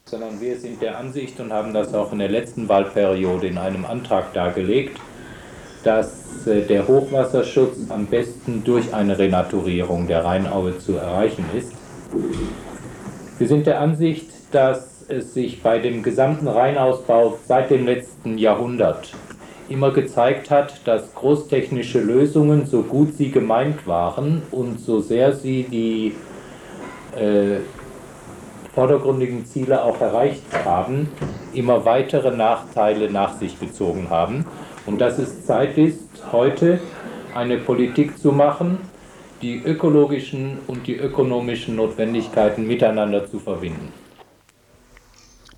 Sondern 0.06 0.39
wir 0.39 0.58
sind 0.58 0.82
der 0.82 0.98
Ansicht 0.98 1.39
und 1.41 1.52
haben 1.52 1.74
das 1.74 1.93
auch 1.93 2.13
in 2.13 2.20
der 2.20 2.30
letzten 2.30 2.70
Wahlperiode 2.70 3.48
in 3.48 3.58
einem 3.58 3.86
Antrag 3.86 4.34
dargelegt, 4.34 4.98
dass 5.84 6.46
äh, 6.48 6.62
der 6.62 6.88
Hochwasserschutz 6.88 7.89
am 7.89 8.06
besten 8.06 8.63
durch 8.63 8.93
eine 8.93 9.17
Renaturierung 9.17 10.08
der 10.08 10.24
Rheinaue 10.24 10.78
zu 10.78 10.96
erreichen 10.96 11.46
ist. 11.56 11.74
Wir 13.38 13.48
sind 13.48 13.67
der 13.67 13.82
Ansicht, 13.82 14.30
dass 14.52 15.06
es 15.10 15.34
sich 15.34 15.62
bei 15.62 15.80
dem 15.80 16.04
gesamten 16.04 16.48
Rheinausbau 16.48 17.38
seit 17.46 17.70
dem 17.70 17.86
letzten 17.86 18.38
Jahrhundert 18.38 19.13
immer 19.69 19.91
gezeigt 19.91 20.49
hat, 20.49 20.88
dass 20.88 21.13
großtechnische 21.13 21.99
Lösungen, 21.99 22.65
so 22.65 22.84
gut 22.84 23.13
sie 23.15 23.32
gemeint 23.32 23.86
waren 23.88 24.41
und 24.51 24.80
so 24.80 24.99
sehr 24.99 25.34
sie 25.34 25.63
die 25.63 26.15
äh, 27.19 27.60
vordergründigen 28.73 29.45
Ziele 29.45 29.84
auch 29.84 29.99
erreicht 30.01 30.43
haben, 30.63 31.10
immer 31.53 31.84
weitere 31.86 32.36
Nachteile 32.36 33.12
nach 33.12 33.34
sich 33.39 33.60
gezogen 33.60 34.10
haben 34.10 34.45
und 34.86 35.01
dass 35.01 35.17
es 35.17 35.45
Zeit 35.45 35.77
ist, 35.77 36.08
heute 36.32 36.80
eine 37.34 37.58
Politik 37.58 38.17
zu 38.17 38.32
machen, 38.32 38.77
die 39.41 39.62
ökologischen 39.63 40.60
und 40.67 40.88
die 40.88 40.95
ökonomischen 40.95 41.75
Notwendigkeiten 41.75 42.67
miteinander 42.67 43.27
zu 43.27 43.39
verbinden. 43.39 43.91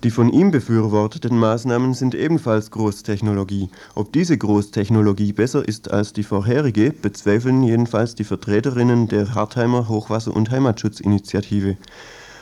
Die 0.02 0.10
von 0.10 0.30
ihm 0.30 0.50
befürworteten 0.50 1.36
Maßnahmen 1.36 1.92
sind 1.92 2.14
ebenfalls 2.14 2.70
Großtechnologie. 2.70 3.68
Ob 3.94 4.14
diese 4.14 4.38
Großtechnologie 4.38 5.34
besser 5.34 5.68
ist 5.68 5.90
als 5.90 6.14
die 6.14 6.22
vorherige, 6.22 6.90
bezweifeln 6.90 7.62
jedenfalls 7.62 8.14
die 8.14 8.24
Vertreterinnen 8.24 9.08
der 9.08 9.34
Hartheimer 9.34 9.88
Hochwasser- 9.90 10.34
und 10.34 10.50
Heimatschutzinitiative. 10.50 11.76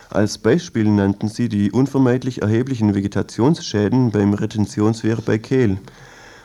Als 0.08 0.38
Beispiel 0.38 0.88
nannten 0.88 1.26
sie 1.26 1.48
die 1.48 1.72
unvermeidlich 1.72 2.42
erheblichen 2.42 2.94
Vegetationsschäden 2.94 4.12
beim 4.12 4.34
Retentionswehr 4.34 5.16
bei 5.16 5.38
Kehl. 5.38 5.78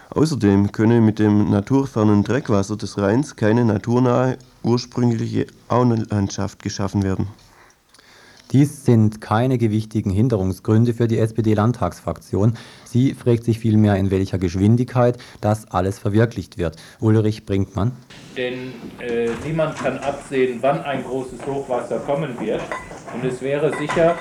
Außerdem 0.10 0.71
könne 0.71 0.99
mit 0.99 1.19
dem 1.19 1.52
naturfernen 1.52 2.23
Dreckwasser 2.23 2.76
des 2.76 2.97
Rheins 2.97 3.36
keine 3.36 3.65
naturnahe 3.65 4.39
ursprüngliche 4.63 5.45
Auenlandschaft 5.67 6.63
geschaffen 6.63 7.04
werden. 7.04 7.28
Dies 8.54 8.86
sind 8.86 9.20
keine 9.20 9.58
gewichtigen 9.58 10.12
Hinderungsgründe 10.12 10.94
für 10.94 11.08
die 11.08 11.18
SPD-Landtagsfraktion. 11.18 12.54
Sie 12.86 13.16
fragt 13.16 13.46
sich 13.46 13.58
vielmehr, 13.58 13.96
in 13.96 14.12
welcher 14.12 14.38
Geschwindigkeit 14.38 15.18
das 15.42 15.72
alles 15.72 15.98
verwirklicht 15.98 16.60
wird. 16.60 16.76
Ulrich 17.00 17.48
Brinkmann. 17.48 17.94
Denn 18.38 18.74
äh, 19.00 19.32
niemand 19.44 19.76
kann 19.78 19.98
absehen, 19.98 20.60
wann 20.62 20.82
ein 20.82 21.04
großes 21.04 21.39
Hochwasser 21.48 21.98
kommen 22.02 22.39
wird. 22.39 22.62
Und 23.16 23.26
es 23.28 23.42
wäre 23.42 23.76
sicher 23.76 24.16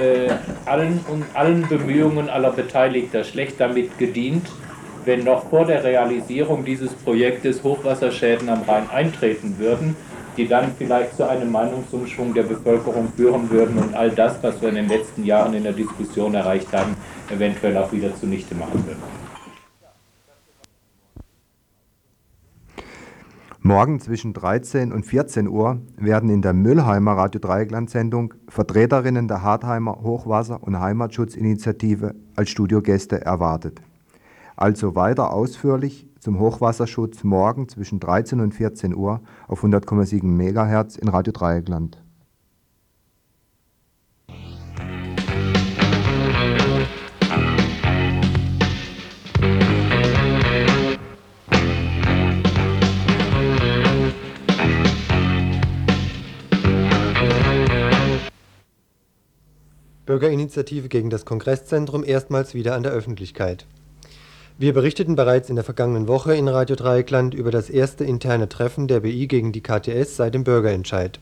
äh, 0.00 0.30
allen 0.64 1.00
und 1.10 1.24
allen 1.34 1.68
Bemühungen 1.68 2.30
aller 2.30 2.52
Beteiligter 2.52 3.22
schlecht 3.22 3.60
damit 3.60 3.98
gedient, 3.98 4.46
wenn 5.04 5.24
noch 5.24 5.50
vor 5.50 5.66
der 5.66 5.84
Realisierung 5.84 6.64
dieses 6.64 6.94
Projektes 6.94 7.62
Hochwasserschäden 7.62 8.48
am 8.48 8.62
Rhein 8.62 8.88
eintreten 8.88 9.58
würden, 9.58 9.94
die 10.38 10.46
dann 10.46 10.72
vielleicht 10.78 11.16
zu 11.16 11.28
einem 11.28 11.50
Meinungsumschwung 11.50 12.32
der 12.32 12.44
Bevölkerung 12.44 13.12
führen 13.14 13.50
würden 13.50 13.76
und 13.76 13.94
all 13.94 14.10
das, 14.10 14.40
was 14.42 14.62
wir 14.62 14.68
in 14.68 14.76
den 14.76 14.88
letzten 14.88 15.24
Jahren 15.24 15.52
in 15.52 15.64
der 15.64 15.72
Diskussion 15.72 16.32
erreicht 16.34 16.72
haben, 16.72 16.96
eventuell 17.28 17.76
auch 17.76 17.92
wieder 17.92 18.14
zunichte 18.14 18.54
machen 18.54 18.84
würden. 18.86 19.02
Morgen 23.60 24.00
zwischen 24.00 24.32
13 24.32 24.92
und 24.92 25.04
14 25.04 25.48
Uhr 25.48 25.80
werden 25.96 26.30
in 26.30 26.40
der 26.40 26.54
Müllheimer 26.54 27.16
Radio 27.16 27.40
Dreieckland-Sendung 27.40 28.32
Vertreterinnen 28.48 29.28
der 29.28 29.42
Hartheimer 29.42 29.98
Hochwasser- 30.00 30.62
und 30.62 30.80
Heimatschutzinitiative 30.80 32.14
als 32.36 32.48
Studiogäste 32.48 33.20
erwartet 33.20 33.82
also 34.58 34.96
weiter 34.96 35.32
ausführlich 35.32 36.07
zum 36.28 36.40
Hochwasserschutz 36.40 37.24
morgen 37.24 37.70
zwischen 37.70 38.00
13 38.00 38.40
und 38.40 38.52
14 38.52 38.94
Uhr 38.94 39.22
auf 39.46 39.64
100,7 39.64 40.24
MHz 40.24 40.96
in 40.96 41.08
Radio 41.08 41.32
Dreieckland. 41.32 41.96
Bürgerinitiative 60.04 60.90
gegen 60.90 61.08
das 61.08 61.24
Kongresszentrum 61.24 62.04
erstmals 62.04 62.52
wieder 62.52 62.74
an 62.74 62.82
der 62.82 62.92
Öffentlichkeit. 62.92 63.66
Wir 64.60 64.72
berichteten 64.72 65.14
bereits 65.14 65.50
in 65.50 65.54
der 65.54 65.64
vergangenen 65.64 66.08
Woche 66.08 66.34
in 66.34 66.48
Radio 66.48 66.74
Dreieckland 66.74 67.32
über 67.32 67.52
das 67.52 67.70
erste 67.70 68.02
interne 68.02 68.48
Treffen 68.48 68.88
der 68.88 68.98
BI 68.98 69.28
gegen 69.28 69.52
die 69.52 69.60
KTS 69.60 70.16
seit 70.16 70.34
dem 70.34 70.42
Bürgerentscheid. 70.42 71.20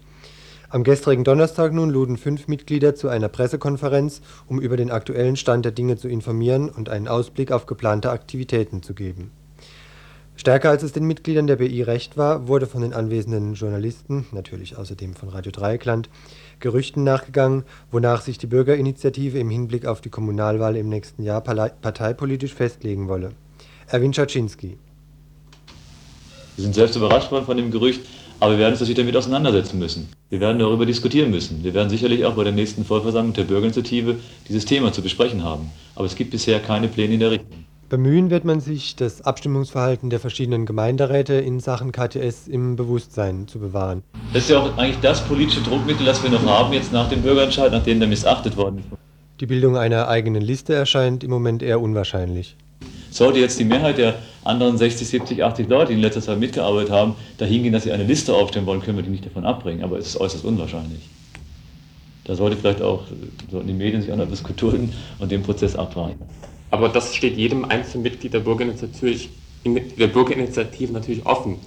Am 0.71 0.85
gestrigen 0.85 1.23
Donnerstag 1.23 1.75
nun 1.75 1.91
luden 1.91 2.17
fünf 2.17 2.49
Mitglieder 2.49 2.95
zu 2.95 3.11
einer 3.11 3.29
Pressekonferenz, 3.29 4.23
um 4.47 4.59
über 4.59 4.79
den 4.79 4.91
aktuellen 4.91 5.37
Stand 5.37 5.67
der 5.67 5.73
Dinge 5.73 5.99
zu 5.99 6.09
informieren 6.09 6.71
und 6.71 6.89
einen 6.89 7.09
Ausblick 7.09 7.53
auf 7.53 7.67
geplante 7.67 8.11
Aktivitäten 8.11 8.83
zu 8.83 8.95
geben. 8.95 9.33
Stärker 10.37 10.69
als 10.69 10.83
es 10.83 10.93
den 10.93 11.07
Mitgliedern 11.07 11.47
der 11.47 11.57
BI 11.57 11.83
recht 11.83 12.19
war, 12.19 12.47
wurde 12.47 12.67
von 12.67 12.83
den 12.83 12.93
anwesenden 12.93 13.55
Journalisten, 13.55 14.27
natürlich 14.33 14.77
außerdem 14.77 15.15
von 15.15 15.31
Radio 15.31 15.51
Dreieckland, 15.51 16.11
Gerüchten 16.61 17.05
nachgegangen, 17.05 17.65
wonach 17.91 18.21
sich 18.21 18.37
die 18.37 18.47
Bürgerinitiative 18.47 19.39
im 19.39 19.49
Hinblick 19.49 19.87
auf 19.87 20.03
die 20.03 20.11
Kommunalwahl 20.11 20.77
im 20.77 20.91
nächsten 20.91 21.23
Jahr 21.23 21.41
parteipolitisch 21.41 22.55
festlegen 22.55 23.09
wolle. 23.09 23.31
Erwin 23.89 24.13
Schaczynski 24.13 24.77
Wir 26.57 26.65
sind 26.65 26.75
selbst 26.75 26.97
überrascht 26.97 27.31
worden 27.31 27.47
von 27.47 27.57
dem 27.57 27.71
Gerücht, 27.71 28.03
aber 28.39 28.53
wir 28.53 28.59
werden 28.59 28.73
uns 28.73 28.81
natürlich 28.81 28.99
damit 28.99 29.17
auseinandersetzen 29.17 29.79
müssen. 29.79 30.09
Wir 30.29 30.41
werden 30.41 30.59
darüber 30.59 30.85
diskutieren 30.85 31.31
müssen. 31.31 31.65
Wir 31.65 31.73
werden 31.73 31.89
sicherlich 31.89 32.25
auch 32.27 32.35
bei 32.35 32.45
der 32.45 32.53
nächsten 32.53 32.85
Vollversammlung 32.85 33.33
der 33.33 33.45
Bürgerinitiative 33.45 34.17
dieses 34.49 34.67
Thema 34.67 34.93
zu 34.93 35.01
besprechen 35.01 35.43
haben. 35.43 35.71
Aber 35.95 36.05
es 36.05 36.15
gibt 36.15 36.33
bisher 36.33 36.61
keine 36.61 36.89
Pläne 36.89 37.15
in 37.15 37.21
der 37.21 37.31
Richtung. 37.31 37.66
Bemühen 37.89 38.31
wird 38.31 38.45
man 38.45 38.59
sich, 38.59 38.97
das 38.97 39.23
Abstimmungsverhalten 39.23 40.11
der 40.11 40.19
verschiedenen 40.19 40.67
Gemeinderäte 40.67 41.35
in 41.35 41.61
Sachen 41.61 41.93
KTS 41.93 42.49
im 42.49 42.75
Bewusstsein 42.75 43.47
zu 43.47 43.61
bewahren. 43.61 44.03
Das 44.33 44.43
ist 44.43 44.51
ja 44.51 44.59
auch 44.59 44.77
eigentlich 44.77 44.99
das 45.03 45.21
politische 45.25 45.61
Druckmittel, 45.61 46.05
das 46.05 46.21
wir 46.21 46.31
noch 46.31 46.45
haben 46.45 46.73
jetzt 46.73 46.93
nach 46.93 47.09
dem 47.09 47.23
Bürgerentscheid, 47.23 47.71
nachdem 47.71 48.01
der 48.01 48.09
missachtet 48.09 48.57
worden 48.57 48.79
ist. 48.79 48.87
Die 49.39 49.47
Bildung 49.47 49.77
einer 49.77 50.09
eigenen 50.09 50.43
Liste 50.43 50.75
erscheint 50.75 51.23
im 51.23 51.31
Moment 51.31 51.63
eher 51.63 51.81
unwahrscheinlich. 51.81 52.57
Sollte 53.13 53.39
jetzt 53.39 53.61
die 53.61 53.65
Mehrheit 53.65 53.99
der 53.99 54.17
anderen 54.43 54.77
60, 54.77 55.07
70, 55.07 55.45
80 55.45 55.69
Leute, 55.69 55.89
die 55.89 55.95
in 55.95 56.01
letzter 56.01 56.23
Zeit 56.23 56.41
mitgearbeitet 56.41 56.91
haben, 56.91 57.15
dahin 57.39 57.63
gehen, 57.63 57.73
dass 57.73 57.85
sie 57.85 57.93
eine 57.93 58.05
Liste 58.05 58.35
aufstellen 58.35 58.67
wollen, 58.67 58.81
können 58.83 58.97
wir 58.97 59.05
die 59.05 59.11
nicht 59.11 59.27
davon 59.27 59.45
abbringen, 59.45 59.85
aber 59.85 59.97
es 59.97 60.09
ist 60.09 60.21
äußerst 60.21 60.45
unwahrscheinlich. 60.45 61.09
Da 62.25 62.35
sollte 62.35 62.57
vielleicht 62.57 62.83
auch, 62.83 63.05
sollten 63.49 63.69
die 63.69 63.75
Medien 63.75 64.03
sich 64.03 64.11
auch 64.11 64.17
noch 64.17 64.25
etwas 64.25 64.43
gedulden 64.43 64.93
und 65.21 65.31
den 65.31 65.45
Prozess 65.45 65.77
abwarten. 65.77 66.19
Aber 66.71 66.89
das 66.89 67.15
steht 67.15 67.37
jedem 67.37 67.65
einzelnen 67.65 68.03
Mitglied 68.03 68.35
der 68.35 68.41
Bürgerinitiative, 68.41 69.29
der 69.65 70.09
Bürgerinitiative 70.09 70.93
natürlich 70.93 71.27
offen, 71.27 71.61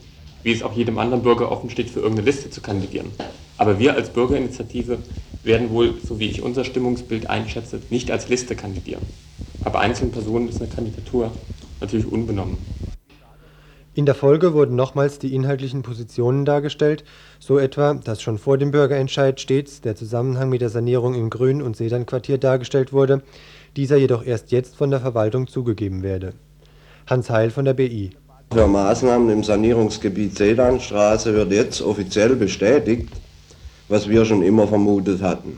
wie 0.43 0.51
es 0.51 0.63
auch 0.63 0.73
jedem 0.73 0.97
anderen 0.99 1.23
Bürger 1.23 1.51
offen 1.51 1.69
steht, 1.69 1.89
für 1.89 1.99
irgendeine 1.99 2.29
Liste 2.29 2.49
zu 2.49 2.61
kandidieren. 2.61 3.11
Aber 3.57 3.79
wir 3.79 3.93
als 3.95 4.13
Bürgerinitiative 4.13 5.03
werden 5.43 5.69
wohl, 5.71 5.99
so 6.01 6.19
wie 6.19 6.29
ich 6.29 6.41
unser 6.41 6.63
Stimmungsbild 6.63 7.29
einschätze, 7.29 7.81
nicht 7.89 8.11
als 8.11 8.29
Liste 8.29 8.55
kandidieren. 8.55 9.03
Aber 9.61 9.79
einzelnen 9.79 10.11
Personen 10.11 10.47
ist 10.47 10.61
eine 10.61 10.69
Kandidatur 10.69 11.37
natürlich 11.79 12.05
unbenommen. 12.05 12.78
In 13.99 14.05
der 14.05 14.15
Folge 14.15 14.53
wurden 14.53 14.77
nochmals 14.77 15.19
die 15.19 15.35
inhaltlichen 15.35 15.81
Positionen 15.81 16.45
dargestellt, 16.45 17.03
so 17.37 17.59
etwa, 17.59 17.95
dass 17.95 18.21
schon 18.21 18.37
vor 18.37 18.57
dem 18.57 18.71
Bürgerentscheid 18.71 19.41
stets 19.41 19.81
der 19.81 19.97
Zusammenhang 19.97 20.47
mit 20.47 20.61
der 20.61 20.69
Sanierung 20.69 21.15
im 21.15 21.29
Grün- 21.29 21.61
und 21.61 21.75
Sedan-Quartier 21.75 22.37
dargestellt 22.37 22.93
wurde, 22.93 23.23
dieser 23.75 23.97
jedoch 23.97 24.25
erst 24.25 24.53
jetzt 24.53 24.77
von 24.77 24.89
der 24.89 25.01
Verwaltung 25.01 25.47
zugegeben 25.47 26.01
werde. 26.01 26.31
Hans 27.07 27.29
Heil 27.29 27.49
von 27.49 27.65
der 27.65 27.73
BI. 27.73 28.11
Für 28.53 28.67
Maßnahmen 28.67 29.29
im 29.31 29.43
Sanierungsgebiet 29.43 30.37
Sedanstraße 30.37 31.33
wird 31.33 31.51
jetzt 31.51 31.81
offiziell 31.81 32.37
bestätigt, 32.37 33.09
was 33.89 34.07
wir 34.07 34.23
schon 34.23 34.43
immer 34.43 34.65
vermutet 34.65 35.21
hatten. 35.21 35.57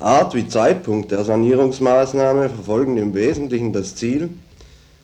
Art 0.00 0.34
wie 0.34 0.48
Zeitpunkt 0.48 1.12
der 1.12 1.22
Sanierungsmaßnahme 1.22 2.48
verfolgen 2.48 2.96
im 2.96 3.14
Wesentlichen 3.14 3.72
das 3.72 3.94
Ziel, 3.94 4.30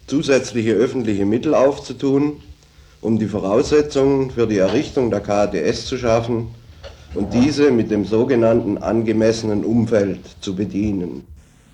zusätzliche 0.07 0.73
öffentliche 0.73 1.25
Mittel 1.25 1.55
aufzutun, 1.55 2.40
um 3.01 3.19
die 3.19 3.27
Voraussetzungen 3.27 4.31
für 4.31 4.47
die 4.47 4.59
Errichtung 4.59 5.11
der 5.11 5.21
KDS 5.21 5.87
zu 5.87 5.99
schaffen 5.99 6.49
und 7.14 7.33
diese 7.33 7.71
mit 7.71 7.90
dem 7.90 8.05
sogenannten 8.05 8.79
angemessenen 8.79 9.64
Umfeld 9.64 10.21
zu 10.40 10.55
bedienen. 10.55 11.27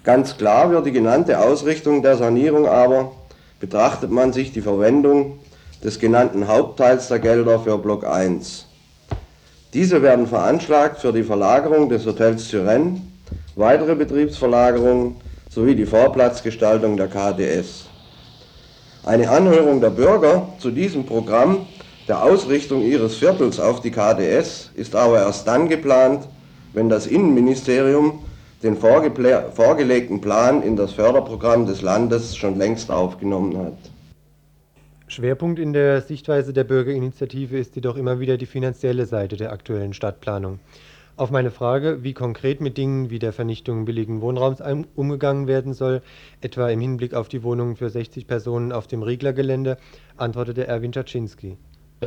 Ganz 0.04 0.36
klar 0.36 0.70
wird 0.70 0.86
die 0.86 0.92
genannte 0.92 1.38
Ausrichtung 1.40 2.02
der 2.02 2.16
Sanierung 2.16 2.66
aber, 2.66 3.12
betrachtet 3.58 4.10
man 4.10 4.32
sich 4.32 4.52
die 4.52 4.62
Verwendung 4.62 5.38
des 5.84 5.98
genannten 5.98 6.48
Hauptteils 6.48 7.08
der 7.08 7.18
Gelder 7.18 7.60
für 7.60 7.78
Block 7.78 8.06
1. 8.06 8.66
Diese 9.72 10.02
werden 10.02 10.26
veranschlagt 10.26 11.00
für 11.00 11.12
die 11.12 11.22
Verlagerung 11.22 11.88
des 11.88 12.06
Hotels 12.06 12.48
Syren, 12.48 13.12
weitere 13.56 13.94
Betriebsverlagerungen 13.94 15.16
sowie 15.48 15.74
die 15.74 15.86
Vorplatzgestaltung 15.86 16.96
der 16.96 17.08
KDS. 17.08 17.89
Eine 19.04 19.30
Anhörung 19.30 19.80
der 19.80 19.90
Bürger 19.90 20.52
zu 20.58 20.70
diesem 20.70 21.06
Programm 21.06 21.66
der 22.06 22.22
Ausrichtung 22.22 22.82
ihres 22.82 23.16
Viertels 23.16 23.58
auf 23.58 23.80
die 23.80 23.90
KDS 23.90 24.72
ist 24.74 24.94
aber 24.94 25.20
erst 25.20 25.48
dann 25.48 25.68
geplant, 25.68 26.28
wenn 26.74 26.90
das 26.90 27.06
Innenministerium 27.06 28.20
den 28.62 28.76
vorgelegten 28.76 30.20
Plan 30.20 30.62
in 30.62 30.76
das 30.76 30.92
Förderprogramm 30.92 31.64
des 31.64 31.80
Landes 31.80 32.36
schon 32.36 32.56
längst 32.56 32.90
aufgenommen 32.90 33.56
hat. 33.56 33.78
Schwerpunkt 35.08 35.58
in 35.58 35.72
der 35.72 36.02
Sichtweise 36.02 36.52
der 36.52 36.64
Bürgerinitiative 36.64 37.58
ist 37.58 37.74
jedoch 37.76 37.96
immer 37.96 38.20
wieder 38.20 38.36
die 38.36 38.46
finanzielle 38.46 39.06
Seite 39.06 39.36
der 39.36 39.50
aktuellen 39.50 39.94
Stadtplanung. 39.94 40.60
Auf 41.16 41.30
meine 41.30 41.50
Frage, 41.50 42.02
wie 42.02 42.14
konkret 42.14 42.60
mit 42.60 42.78
Dingen 42.78 43.10
wie 43.10 43.18
der 43.18 43.32
Vernichtung 43.32 43.84
billigen 43.84 44.20
Wohnraums 44.22 44.62
umgegangen 44.94 45.46
werden 45.46 45.74
soll, 45.74 46.02
etwa 46.40 46.68
im 46.70 46.80
Hinblick 46.80 47.14
auf 47.14 47.28
die 47.28 47.42
Wohnungen 47.42 47.76
für 47.76 47.90
60 47.90 48.26
Personen 48.26 48.72
auf 48.72 48.86
dem 48.86 49.02
Riegler-Gelände, 49.02 49.76
antwortete 50.16 50.66
Erwin 50.66 50.92
Czaczynski. 50.92 51.56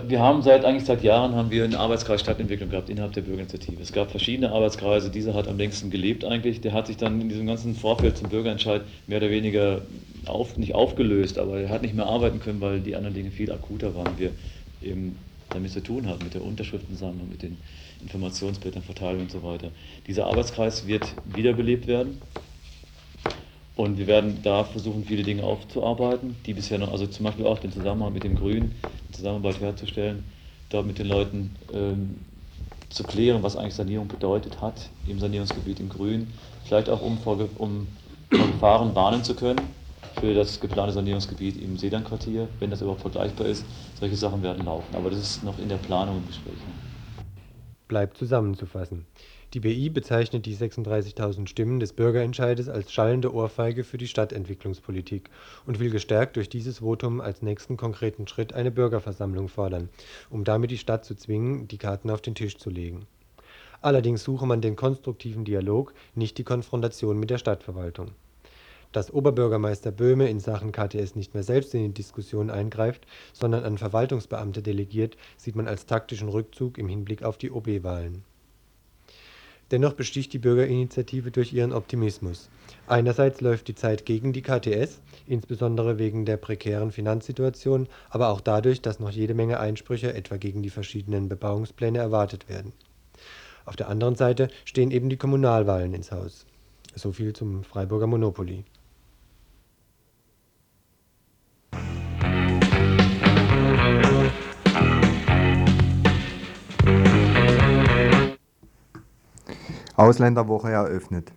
Wir 0.08 0.20
haben 0.22 0.42
seit 0.42 0.66
eigentlich 0.66 0.86
seit 0.86 1.04
Jahren 1.04 1.36
haben 1.36 1.52
wir 1.52 1.64
einen 1.64 1.76
Arbeitskreis 1.76 2.22
Stadtentwicklung 2.22 2.72
gehabt 2.72 2.90
innerhalb 2.90 3.14
der 3.14 3.22
Bürgerinitiative. 3.22 3.80
Es 3.80 3.94
gab 3.94 4.10
verschiedene 4.10 4.52
Arbeitskreise, 4.52 5.12
dieser 5.12 5.36
hat 5.36 5.48
am 5.48 5.60
längsten 5.60 5.92
gelebt 5.92 6.26
eigentlich. 6.26 6.62
Der 6.62 6.74
hat 6.74 6.88
sich 6.88 6.98
dann 6.98 7.22
in 7.22 7.30
diesem 7.30 7.46
ganzen 7.46 7.76
Vorfeld 7.76 8.18
zum 8.18 8.30
Bürgerentscheid 8.30 8.82
mehr 9.06 9.20
oder 9.20 9.30
weniger 9.30 9.84
auf, 10.26 10.58
nicht 10.58 10.74
aufgelöst, 10.74 11.38
aber 11.38 11.60
er 11.60 11.70
hat 11.70 11.84
nicht 11.84 11.94
mehr 11.94 12.08
arbeiten 12.08 12.40
können, 12.40 12.60
weil 12.60 12.80
die 12.80 12.96
anderen 12.96 13.14
Dinge 13.14 13.30
viel 13.30 13.52
akuter 13.52 13.94
waren. 13.94 14.18
Wir 14.18 14.32
eben 14.82 15.16
damit 15.50 15.72
zu 15.72 15.84
tun 15.84 16.08
haben, 16.08 16.24
mit 16.24 16.34
der 16.34 16.44
Unterschriftensammlung, 16.44 17.30
mit 17.30 17.44
den 17.44 17.58
Informationsbildern, 18.04 18.84
Verteilung 18.84 19.22
und 19.22 19.32
so 19.32 19.44
weiter. 19.44 19.72
Dieser 20.08 20.28
Arbeitskreis 20.28 20.88
wird 20.88 21.14
wiederbelebt 21.26 21.88
werden. 21.88 22.22
Und 23.76 23.98
wir 23.98 24.06
werden 24.06 24.40
da 24.44 24.64
versuchen, 24.64 25.04
viele 25.04 25.24
Dinge 25.24 25.44
aufzuarbeiten, 25.44 26.36
die 26.46 26.54
bisher 26.54 26.78
noch, 26.78 26.92
also 26.92 27.08
zum 27.08 27.26
Beispiel 27.26 27.48
auch 27.48 27.58
den 27.58 27.72
Zusammenhang 27.72 28.14
mit 28.14 28.24
dem 28.24 28.36
Grün, 28.36 28.72
Zusammenarbeit 29.12 29.60
herzustellen, 29.62 30.24
dort 30.70 30.86
mit 30.86 31.00
den 31.00 31.08
Leuten 31.08 31.56
ähm, 31.74 32.20
zu 32.90 33.04
klären, 33.04 33.42
was 33.42 33.56
eigentlich 33.56 33.74
Sanierung 33.74 34.08
bedeutet 34.08 34.62
hat 34.62 34.90
im 35.08 35.20
Sanierungsgebiet 35.20 35.80
im 35.80 35.90
Grün, 35.90 36.28
vielleicht 36.66 36.90
auch 36.90 37.02
um 37.02 37.18
vor, 37.18 37.40
um 37.58 37.88
vor 38.30 38.48
Gefahren 38.48 38.94
warnen 38.96 39.24
zu 39.24 39.34
können 39.34 39.62
für 40.20 40.34
das 40.34 40.60
geplante 40.60 40.94
Sanierungsgebiet 40.94 41.62
im 41.62 41.78
Sedan-Quartier, 41.78 42.48
wenn 42.60 42.70
das 42.70 42.82
überhaupt 42.82 43.02
vergleichbar 43.02 43.48
ist. 43.48 43.66
Solche 44.00 44.16
Sachen 44.16 44.42
werden 44.44 44.66
laufen, 44.66 44.96
aber 44.96 45.10
das 45.10 45.20
ist 45.20 45.44
noch 45.44 45.58
in 45.60 45.70
der 45.70 45.78
Planung 45.78 46.18
und 46.18 46.28
Besprechung. 46.28 46.83
Bleibt 47.94 48.18
zusammenzufassen. 48.18 49.06
Die 49.54 49.60
BI 49.60 49.92
bezeichnet 49.92 50.48
die 50.48 50.56
36.000 50.56 51.46
Stimmen 51.46 51.80
des 51.80 51.94
Bürgerentscheides 51.94 52.68
als 52.68 52.92
schallende 52.92 53.32
Ohrfeige 53.32 53.84
für 53.84 54.00
die 54.00 54.08
Stadtentwicklungspolitik 54.08 55.30
und 55.68 55.80
will 55.80 55.92
gestärkt 55.92 56.36
durch 56.36 56.50
dieses 56.50 56.80
Votum 56.80 57.22
als 57.22 57.44
nächsten 57.44 57.78
konkreten 57.78 58.28
Schritt 58.28 58.52
eine 58.52 58.72
Bürgerversammlung 58.72 59.48
fordern, 59.48 59.90
um 60.32 60.44
damit 60.44 60.72
die 60.72 60.80
Stadt 60.80 61.06
zu 61.06 61.14
zwingen, 61.14 61.68
die 61.68 61.78
Karten 61.78 62.10
auf 62.10 62.22
den 62.22 62.34
Tisch 62.34 62.58
zu 62.58 62.72
legen. 62.72 63.06
Allerdings 63.84 64.24
suche 64.24 64.48
man 64.48 64.60
den 64.60 64.76
konstruktiven 64.76 65.46
Dialog, 65.46 65.94
nicht 66.16 66.40
die 66.40 66.44
Konfrontation 66.44 67.20
mit 67.20 67.30
der 67.30 67.38
Stadtverwaltung. 67.38 68.10
Dass 68.94 69.12
Oberbürgermeister 69.12 69.92
Böhme 69.92 70.30
in 70.30 70.40
Sachen 70.40 70.72
KTS 70.72 71.16
nicht 71.16 71.34
mehr 71.34 71.44
selbst 71.44 71.74
in 71.74 71.84
die 71.84 71.94
Diskussion 71.96 72.52
eingreift, 72.52 73.06
sondern 73.34 73.64
an 73.64 73.80
Verwaltungsbeamte 73.80 74.62
delegiert, 74.62 75.18
sieht 75.36 75.56
man 75.56 75.68
als 75.68 75.88
taktischen 75.88 76.30
Rückzug 76.30 76.78
im 76.78 76.88
Hinblick 76.88 77.24
auf 77.24 77.38
die 77.38 77.52
OB-Wahlen. 77.52 78.24
Dennoch 79.72 79.94
besticht 79.94 80.32
die 80.34 80.40
Bürgerinitiative 80.40 81.32
durch 81.32 81.52
ihren 81.54 81.74
Optimismus. 81.74 82.50
Einerseits 82.86 83.42
läuft 83.42 83.68
die 83.68 83.74
Zeit 83.74 84.06
gegen 84.06 84.32
die 84.32 84.44
KTS, 84.44 85.02
insbesondere 85.26 85.98
wegen 85.98 86.26
der 86.26 86.38
prekären 86.38 86.92
Finanzsituation, 86.92 87.88
aber 88.12 88.30
auch 88.30 88.42
dadurch, 88.42 88.84
dass 88.84 89.00
noch 89.00 89.10
jede 89.10 89.34
Menge 89.34 89.60
Einsprüche 89.60 90.14
etwa 90.14 90.38
gegen 90.38 90.62
die 90.62 90.70
verschiedenen 90.70 91.30
Bebauungspläne 91.30 91.98
erwartet 91.98 92.48
werden. 92.48 92.74
Auf 93.66 93.76
der 93.76 93.90
anderen 93.90 94.16
Seite 94.16 94.50
stehen 94.66 94.92
eben 94.92 95.10
die 95.10 95.18
Kommunalwahlen 95.18 95.96
ins 95.96 96.12
Haus. 96.12 96.46
So 96.94 97.12
viel 97.12 97.34
zum 97.34 97.64
Freiburger 97.64 98.06
Monopoly. 98.06 98.66
Ausländerwoche 109.96 110.72
eröffnet. 110.72 111.34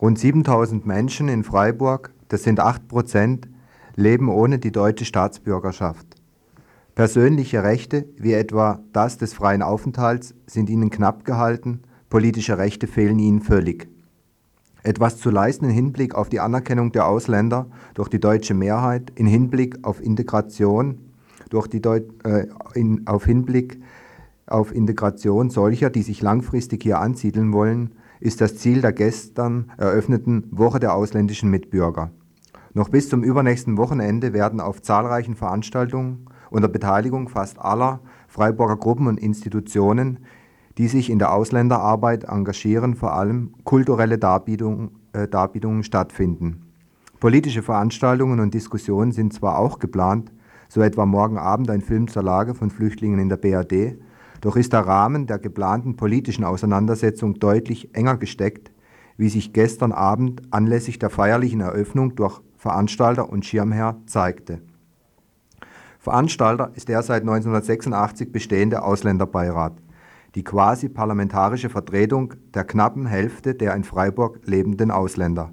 Rund 0.00 0.18
7000 0.18 0.86
Menschen 0.86 1.28
in 1.28 1.44
Freiburg, 1.44 2.12
das 2.28 2.42
sind 2.42 2.58
8 2.58 2.88
Prozent, 2.88 3.48
leben 3.96 4.28
ohne 4.28 4.58
die 4.58 4.72
deutsche 4.72 5.04
Staatsbürgerschaft. 5.04 6.06
Persönliche 6.94 7.62
Rechte, 7.62 8.06
wie 8.16 8.32
etwa 8.32 8.80
das 8.92 9.18
des 9.18 9.32
freien 9.32 9.62
Aufenthalts, 9.62 10.34
sind 10.46 10.68
ihnen 10.68 10.90
knapp 10.90 11.24
gehalten, 11.24 11.80
politische 12.08 12.58
Rechte 12.58 12.86
fehlen 12.86 13.18
ihnen 13.18 13.40
völlig. 13.40 13.88
Etwas 14.82 15.18
zu 15.18 15.30
leisten 15.30 15.66
im 15.66 15.70
Hinblick 15.70 16.14
auf 16.14 16.28
die 16.28 16.40
Anerkennung 16.40 16.92
der 16.92 17.06
Ausländer 17.06 17.66
durch 17.94 18.08
die 18.08 18.20
deutsche 18.20 18.54
Mehrheit, 18.54 19.12
im 19.14 19.26
Hinblick 19.26 19.78
auf 19.82 20.02
Integration, 20.02 20.98
durch 21.50 21.66
die 21.66 21.82
Deut 21.82 22.04
äh, 22.24 22.46
in, 22.74 23.06
auf 23.06 23.24
Hinblick 23.26 23.80
auf 24.50 24.74
Integration 24.74 25.50
solcher, 25.50 25.90
die 25.90 26.02
sich 26.02 26.22
langfristig 26.22 26.82
hier 26.82 26.98
ansiedeln 26.98 27.52
wollen, 27.52 27.94
ist 28.20 28.40
das 28.40 28.56
Ziel 28.56 28.82
der 28.82 28.92
gestern 28.92 29.72
eröffneten 29.78 30.46
Woche 30.50 30.80
der 30.80 30.94
ausländischen 30.94 31.50
Mitbürger. 31.50 32.10
Noch 32.74 32.88
bis 32.88 33.08
zum 33.08 33.24
übernächsten 33.24 33.76
Wochenende 33.76 34.32
werden 34.32 34.60
auf 34.60 34.82
zahlreichen 34.82 35.34
Veranstaltungen 35.34 36.26
unter 36.50 36.68
Beteiligung 36.68 37.28
fast 37.28 37.58
aller 37.58 38.00
Freiburger 38.28 38.76
Gruppen 38.76 39.06
und 39.06 39.18
Institutionen, 39.18 40.20
die 40.78 40.88
sich 40.88 41.10
in 41.10 41.18
der 41.18 41.32
Ausländerarbeit 41.32 42.24
engagieren, 42.24 42.94
vor 42.94 43.14
allem 43.14 43.54
kulturelle 43.64 44.18
Darbietungen, 44.18 44.90
äh, 45.12 45.26
Darbietungen 45.26 45.82
stattfinden. 45.82 46.62
Politische 47.18 47.62
Veranstaltungen 47.62 48.40
und 48.40 48.54
Diskussionen 48.54 49.12
sind 49.12 49.32
zwar 49.32 49.58
auch 49.58 49.78
geplant, 49.78 50.32
so 50.68 50.80
etwa 50.80 51.06
morgen 51.06 51.38
Abend 51.38 51.68
ein 51.70 51.82
Film 51.82 52.08
zur 52.08 52.22
Lage 52.22 52.54
von 52.54 52.70
Flüchtlingen 52.70 53.18
in 53.18 53.28
der 53.28 53.36
BRD, 53.36 53.98
doch 54.40 54.56
ist 54.56 54.72
der 54.72 54.86
Rahmen 54.86 55.26
der 55.26 55.38
geplanten 55.38 55.96
politischen 55.96 56.44
Auseinandersetzung 56.44 57.34
deutlich 57.34 57.94
enger 57.94 58.16
gesteckt, 58.16 58.72
wie 59.16 59.28
sich 59.28 59.52
gestern 59.52 59.92
Abend 59.92 60.42
anlässlich 60.50 60.98
der 60.98 61.10
feierlichen 61.10 61.60
Eröffnung 61.60 62.14
durch 62.14 62.40
Veranstalter 62.56 63.28
und 63.28 63.44
Schirmherr 63.44 63.98
zeigte. 64.06 64.62
Veranstalter 65.98 66.72
ist 66.74 66.88
der 66.88 67.02
seit 67.02 67.22
1986 67.22 68.32
bestehende 68.32 68.82
Ausländerbeirat, 68.82 69.74
die 70.34 70.44
quasi 70.44 70.88
parlamentarische 70.88 71.68
Vertretung 71.68 72.32
der 72.54 72.64
knappen 72.64 73.04
Hälfte 73.04 73.54
der 73.54 73.74
in 73.74 73.84
Freiburg 73.84 74.40
lebenden 74.46 74.90
Ausländer. 74.90 75.52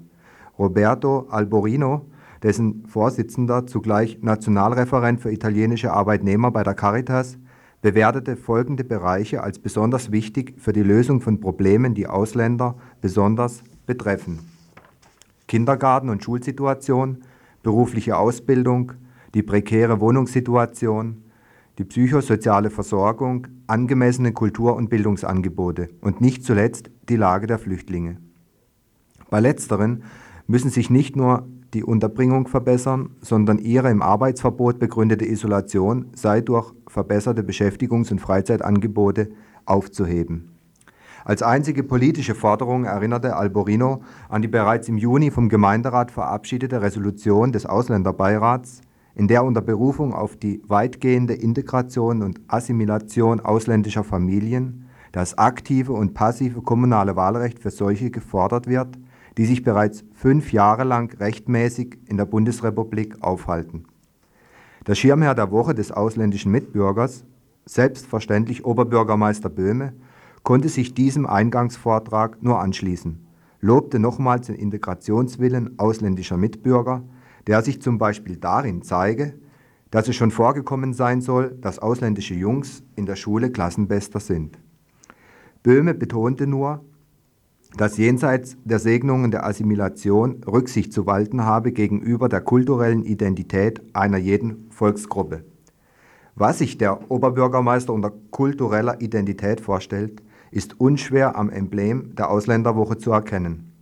Roberto 0.58 1.26
Alborino, 1.28 2.06
dessen 2.42 2.86
Vorsitzender 2.86 3.66
zugleich 3.66 4.18
Nationalreferent 4.22 5.20
für 5.20 5.32
italienische 5.32 5.92
Arbeitnehmer 5.92 6.50
bei 6.50 6.62
der 6.62 6.74
Caritas, 6.74 7.38
bewertete 7.80 8.36
folgende 8.36 8.84
Bereiche 8.84 9.42
als 9.42 9.58
besonders 9.58 10.10
wichtig 10.10 10.54
für 10.58 10.72
die 10.72 10.82
Lösung 10.82 11.20
von 11.20 11.40
Problemen, 11.40 11.94
die 11.94 12.06
Ausländer 12.06 12.76
besonders 13.00 13.62
betreffen. 13.86 14.40
Kindergarten- 15.46 16.10
und 16.10 16.22
Schulsituation, 16.22 17.18
berufliche 17.62 18.16
Ausbildung, 18.16 18.92
die 19.34 19.42
prekäre 19.42 20.00
Wohnungssituation, 20.00 21.22
die 21.78 21.84
psychosoziale 21.84 22.70
Versorgung, 22.70 23.46
angemessene 23.66 24.32
Kultur- 24.32 24.74
und 24.74 24.90
Bildungsangebote 24.90 25.88
und 26.00 26.20
nicht 26.20 26.44
zuletzt 26.44 26.90
die 27.08 27.16
Lage 27.16 27.46
der 27.46 27.58
Flüchtlinge. 27.58 28.18
Bei 29.30 29.40
letzteren 29.40 30.02
müssen 30.46 30.70
sich 30.70 30.90
nicht 30.90 31.14
nur 31.14 31.46
die 31.74 31.84
Unterbringung 31.84 32.48
verbessern, 32.48 33.10
sondern 33.20 33.58
ihre 33.58 33.90
im 33.90 34.02
Arbeitsverbot 34.02 34.78
begründete 34.78 35.26
Isolation 35.26 36.06
sei 36.14 36.40
durch 36.40 36.72
verbesserte 36.88 37.42
Beschäftigungs- 37.42 38.10
und 38.10 38.20
Freizeitangebote 38.20 39.30
aufzuheben. 39.66 40.54
Als 41.24 41.42
einzige 41.42 41.82
politische 41.82 42.34
Forderung 42.34 42.84
erinnerte 42.84 43.36
Alborino 43.36 44.02
an 44.30 44.40
die 44.40 44.48
bereits 44.48 44.88
im 44.88 44.96
Juni 44.96 45.30
vom 45.30 45.48
Gemeinderat 45.48 46.10
verabschiedete 46.10 46.80
Resolution 46.80 47.52
des 47.52 47.66
Ausländerbeirats, 47.66 48.80
in 49.14 49.28
der 49.28 49.44
unter 49.44 49.60
Berufung 49.60 50.14
auf 50.14 50.36
die 50.36 50.62
weitgehende 50.66 51.34
Integration 51.34 52.22
und 52.22 52.40
Assimilation 52.46 53.40
ausländischer 53.40 54.04
Familien 54.04 54.88
das 55.12 55.36
aktive 55.38 55.92
und 55.92 56.14
passive 56.14 56.62
kommunale 56.62 57.16
Wahlrecht 57.16 57.58
für 57.58 57.70
solche 57.70 58.10
gefordert 58.10 58.66
wird, 58.66 58.98
die 59.38 59.46
sich 59.46 59.62
bereits 59.62 60.04
fünf 60.12 60.52
Jahre 60.52 60.82
lang 60.82 61.16
rechtmäßig 61.18 61.96
in 62.06 62.16
der 62.16 62.26
Bundesrepublik 62.26 63.22
aufhalten. 63.22 63.84
Der 64.86 64.96
Schirmherr 64.96 65.36
der 65.36 65.52
Woche 65.52 65.74
des 65.74 65.92
ausländischen 65.92 66.50
Mitbürgers, 66.50 67.24
selbstverständlich 67.64 68.64
Oberbürgermeister 68.64 69.48
Böhme, 69.48 69.92
konnte 70.42 70.68
sich 70.68 70.92
diesem 70.92 71.24
Eingangsvortrag 71.24 72.42
nur 72.42 72.58
anschließen, 72.60 73.26
lobte 73.60 74.00
nochmals 74.00 74.48
den 74.48 74.56
Integrationswillen 74.56 75.78
ausländischer 75.78 76.36
Mitbürger, 76.36 77.04
der 77.46 77.62
sich 77.62 77.80
zum 77.80 77.98
Beispiel 77.98 78.36
darin 78.36 78.82
zeige, 78.82 79.34
dass 79.90 80.08
es 80.08 80.16
schon 80.16 80.32
vorgekommen 80.32 80.94
sein 80.94 81.20
soll, 81.20 81.56
dass 81.60 81.78
ausländische 81.78 82.34
Jungs 82.34 82.82
in 82.96 83.06
der 83.06 83.16
Schule 83.16 83.50
Klassenbester 83.50 84.20
sind. 84.20 84.58
Böhme 85.62 85.94
betonte 85.94 86.46
nur, 86.46 86.84
dass 87.76 87.98
jenseits 87.98 88.56
der 88.64 88.78
Segnungen 88.78 89.30
der 89.30 89.44
Assimilation 89.44 90.42
Rücksicht 90.46 90.92
zu 90.92 91.06
walten 91.06 91.44
habe 91.44 91.72
gegenüber 91.72 92.28
der 92.28 92.40
kulturellen 92.40 93.04
Identität 93.04 93.82
einer 93.92 94.18
jeden 94.18 94.70
Volksgruppe. 94.70 95.44
Was 96.34 96.58
sich 96.58 96.78
der 96.78 97.10
Oberbürgermeister 97.10 97.92
unter 97.92 98.12
kultureller 98.30 99.00
Identität 99.00 99.60
vorstellt, 99.60 100.22
ist 100.50 100.80
unschwer 100.80 101.36
am 101.36 101.50
Emblem 101.50 102.14
der 102.14 102.30
Ausländerwoche 102.30 102.96
zu 102.96 103.10
erkennen. 103.10 103.72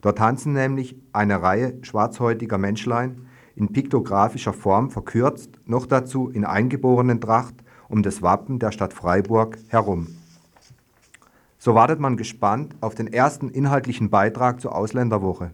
Dort 0.00 0.18
tanzen 0.18 0.52
nämlich 0.52 0.96
eine 1.12 1.42
Reihe 1.42 1.78
schwarzhäutiger 1.82 2.58
Menschlein 2.58 3.22
in 3.56 3.72
piktografischer 3.72 4.52
Form 4.52 4.90
verkürzt, 4.90 5.58
noch 5.64 5.86
dazu 5.86 6.28
in 6.28 6.44
eingeborenen 6.44 7.20
Tracht 7.20 7.54
um 7.88 8.02
das 8.02 8.20
Wappen 8.22 8.58
der 8.58 8.72
Stadt 8.72 8.92
Freiburg 8.92 9.58
herum. 9.68 10.08
So 11.64 11.74
wartet 11.74 11.98
man 11.98 12.18
gespannt 12.18 12.76
auf 12.82 12.94
den 12.94 13.10
ersten 13.10 13.48
inhaltlichen 13.48 14.10
Beitrag 14.10 14.60
zur 14.60 14.76
Ausländerwoche. 14.76 15.52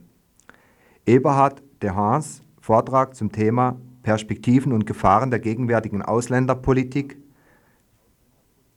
Eberhard 1.06 1.62
de 1.82 1.90
Haas 1.90 2.42
Vortrag 2.60 3.14
zum 3.14 3.30
Thema 3.30 3.76
Perspektiven 4.02 4.72
und 4.72 4.86
Gefahren 4.86 5.30
der 5.30 5.38
gegenwärtigen 5.38 6.02
Ausländerpolitik. 6.02 7.16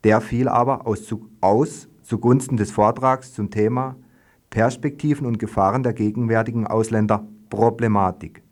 Der 0.03 0.21
fiel 0.21 0.47
aber 0.47 0.85
aus, 0.85 1.11
aus 1.41 1.89
zugunsten 2.03 2.55
des 2.55 2.69
Vortrags 2.69 3.33
zum 3.33 3.49
Thema 3.49 3.95
Perspektiven 4.51 5.25
und 5.25 5.39
Gefahren 5.39 5.81
der 5.81 5.93
gegenwärtigen 5.93 6.67
Ausländerproblematik. 6.67 8.43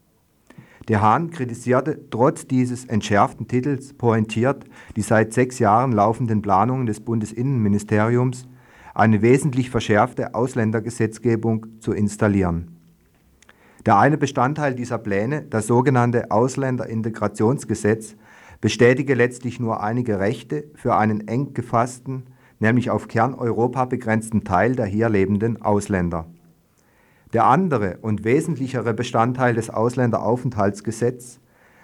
Der 0.87 1.03
Hahn 1.03 1.29
kritisierte 1.29 2.09
trotz 2.09 2.47
dieses 2.47 2.85
entschärften 2.85 3.47
Titels 3.47 3.93
pointiert 3.93 4.65
die 4.95 5.03
seit 5.03 5.33
sechs 5.33 5.59
Jahren 5.59 5.91
laufenden 5.91 6.41
Planungen 6.41 6.87
des 6.87 6.99
Bundesinnenministeriums 6.99 8.47
eine 8.93 9.21
wesentlich 9.21 9.69
verschärfte 9.69 10.35
Ausländergesetzgebung 10.35 11.67
zu 11.79 11.93
installieren. 11.93 12.77
Der 13.85 13.97
eine 13.97 14.17
Bestandteil 14.17 14.75
dieser 14.75 14.97
Pläne, 14.99 15.41
das 15.43 15.67
sogenannte 15.67 16.29
Ausländerintegrationsgesetz, 16.29 18.15
bestätige 18.59 19.15
letztlich 19.15 19.59
nur 19.59 19.81
einige 19.81 20.19
Rechte 20.19 20.65
für 20.75 20.95
einen 20.95 21.27
eng 21.27 21.53
gefassten, 21.53 22.27
nämlich 22.59 22.91
auf 22.91 23.07
Kerneuropa 23.07 23.85
begrenzten 23.85 24.43
Teil 24.43 24.75
der 24.75 24.85
hier 24.85 25.09
lebenden 25.09 25.61
Ausländer. 25.61 26.27
Der 27.33 27.45
andere 27.45 27.97
und 28.01 28.23
wesentlichere 28.23 28.93
Bestandteil 28.93 29.55
des 29.55 29.69
Ausländeraufenthaltsgesetzes 29.69 31.39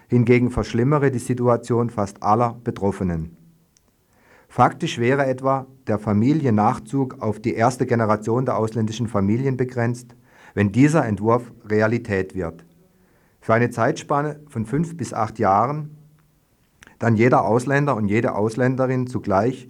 hingegen 0.07 0.51
verschlimmere 0.51 1.09
die 1.09 1.19
Situation 1.19 1.89
fast 1.89 2.21
aller 2.21 2.59
Betroffenen. 2.63 3.35
Faktisch 4.47 4.97
wäre 4.97 5.25
etwa 5.25 5.67
der 5.87 5.99
Familiennachzug 5.99 7.21
auf 7.21 7.39
die 7.39 7.53
erste 7.53 7.85
Generation 7.85 8.45
der 8.45 8.57
ausländischen 8.57 9.07
Familien 9.07 9.57
begrenzt, 9.57 10.15
wenn 10.53 10.71
dieser 10.71 11.05
Entwurf 11.05 11.51
Realität 11.65 12.33
wird. 12.33 12.65
Für 13.41 13.53
eine 13.53 13.69
Zeitspanne 13.69 14.39
von 14.47 14.65
fünf 14.65 14.97
bis 14.97 15.13
acht 15.13 15.39
Jahren 15.39 15.95
dann 16.99 17.15
jeder 17.15 17.45
Ausländer 17.45 17.95
und 17.95 18.07
jede 18.07 18.33
Ausländerin 18.33 19.05
zugleich 19.05 19.69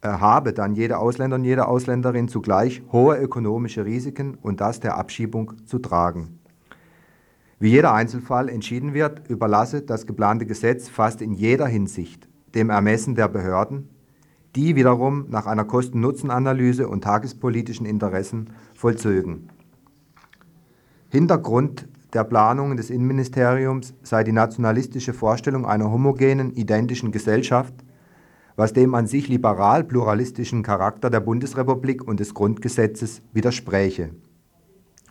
äh, 0.00 0.08
habe 0.08 0.52
dann 0.52 0.74
jeder 0.74 1.00
Ausländer 1.00 1.36
und 1.36 1.44
jede 1.44 1.68
Ausländerin 1.68 2.28
zugleich 2.28 2.82
hohe 2.90 3.18
ökonomische 3.18 3.84
Risiken 3.84 4.34
und 4.40 4.60
das 4.60 4.80
der 4.80 4.96
Abschiebung 4.96 5.66
zu 5.66 5.78
tragen. 5.78 6.38
Wie 7.58 7.70
jeder 7.70 7.92
Einzelfall 7.92 8.48
entschieden 8.48 8.94
wird, 8.94 9.28
überlasse 9.28 9.82
das 9.82 10.06
geplante 10.06 10.46
Gesetz 10.46 10.88
fast 10.88 11.22
in 11.22 11.32
jeder 11.32 11.66
Hinsicht 11.66 12.28
dem 12.54 12.70
Ermessen 12.70 13.14
der 13.14 13.28
Behörden 13.28 13.88
die 14.56 14.76
wiederum 14.76 15.26
nach 15.28 15.46
einer 15.46 15.64
Kosten-Nutzen-Analyse 15.64 16.88
und 16.88 17.02
tagespolitischen 17.04 17.86
Interessen 17.86 18.50
vollzögen. 18.74 19.50
Hintergrund 21.08 21.88
der 22.12 22.24
Planungen 22.24 22.76
des 22.76 22.90
Innenministeriums 22.90 23.94
sei 24.02 24.22
die 24.22 24.32
nationalistische 24.32 25.12
Vorstellung 25.12 25.66
einer 25.66 25.90
homogenen, 25.90 26.52
identischen 26.52 27.10
Gesellschaft, 27.10 27.74
was 28.56 28.72
dem 28.72 28.94
an 28.94 29.08
sich 29.08 29.26
liberal-pluralistischen 29.26 30.62
Charakter 30.62 31.10
der 31.10 31.20
Bundesrepublik 31.20 32.06
und 32.06 32.20
des 32.20 32.34
Grundgesetzes 32.34 33.20
widerspräche. 33.32 34.10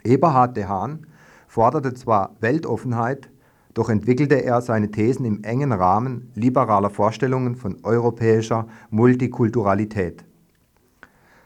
Eberhard 0.06 0.56
de 0.56 0.66
Hahn 0.66 1.08
forderte 1.48 1.94
zwar 1.94 2.36
Weltoffenheit, 2.40 3.30
doch 3.74 3.90
entwickelte 3.90 4.44
er 4.44 4.62
seine 4.62 4.92
Thesen 4.92 5.26
im 5.26 5.44
engen 5.44 5.72
Rahmen 5.72 6.32
liberaler 6.36 6.90
Vorstellungen 6.90 7.56
von 7.56 7.78
europäischer 7.84 8.68
Multikulturalität. 8.90 10.26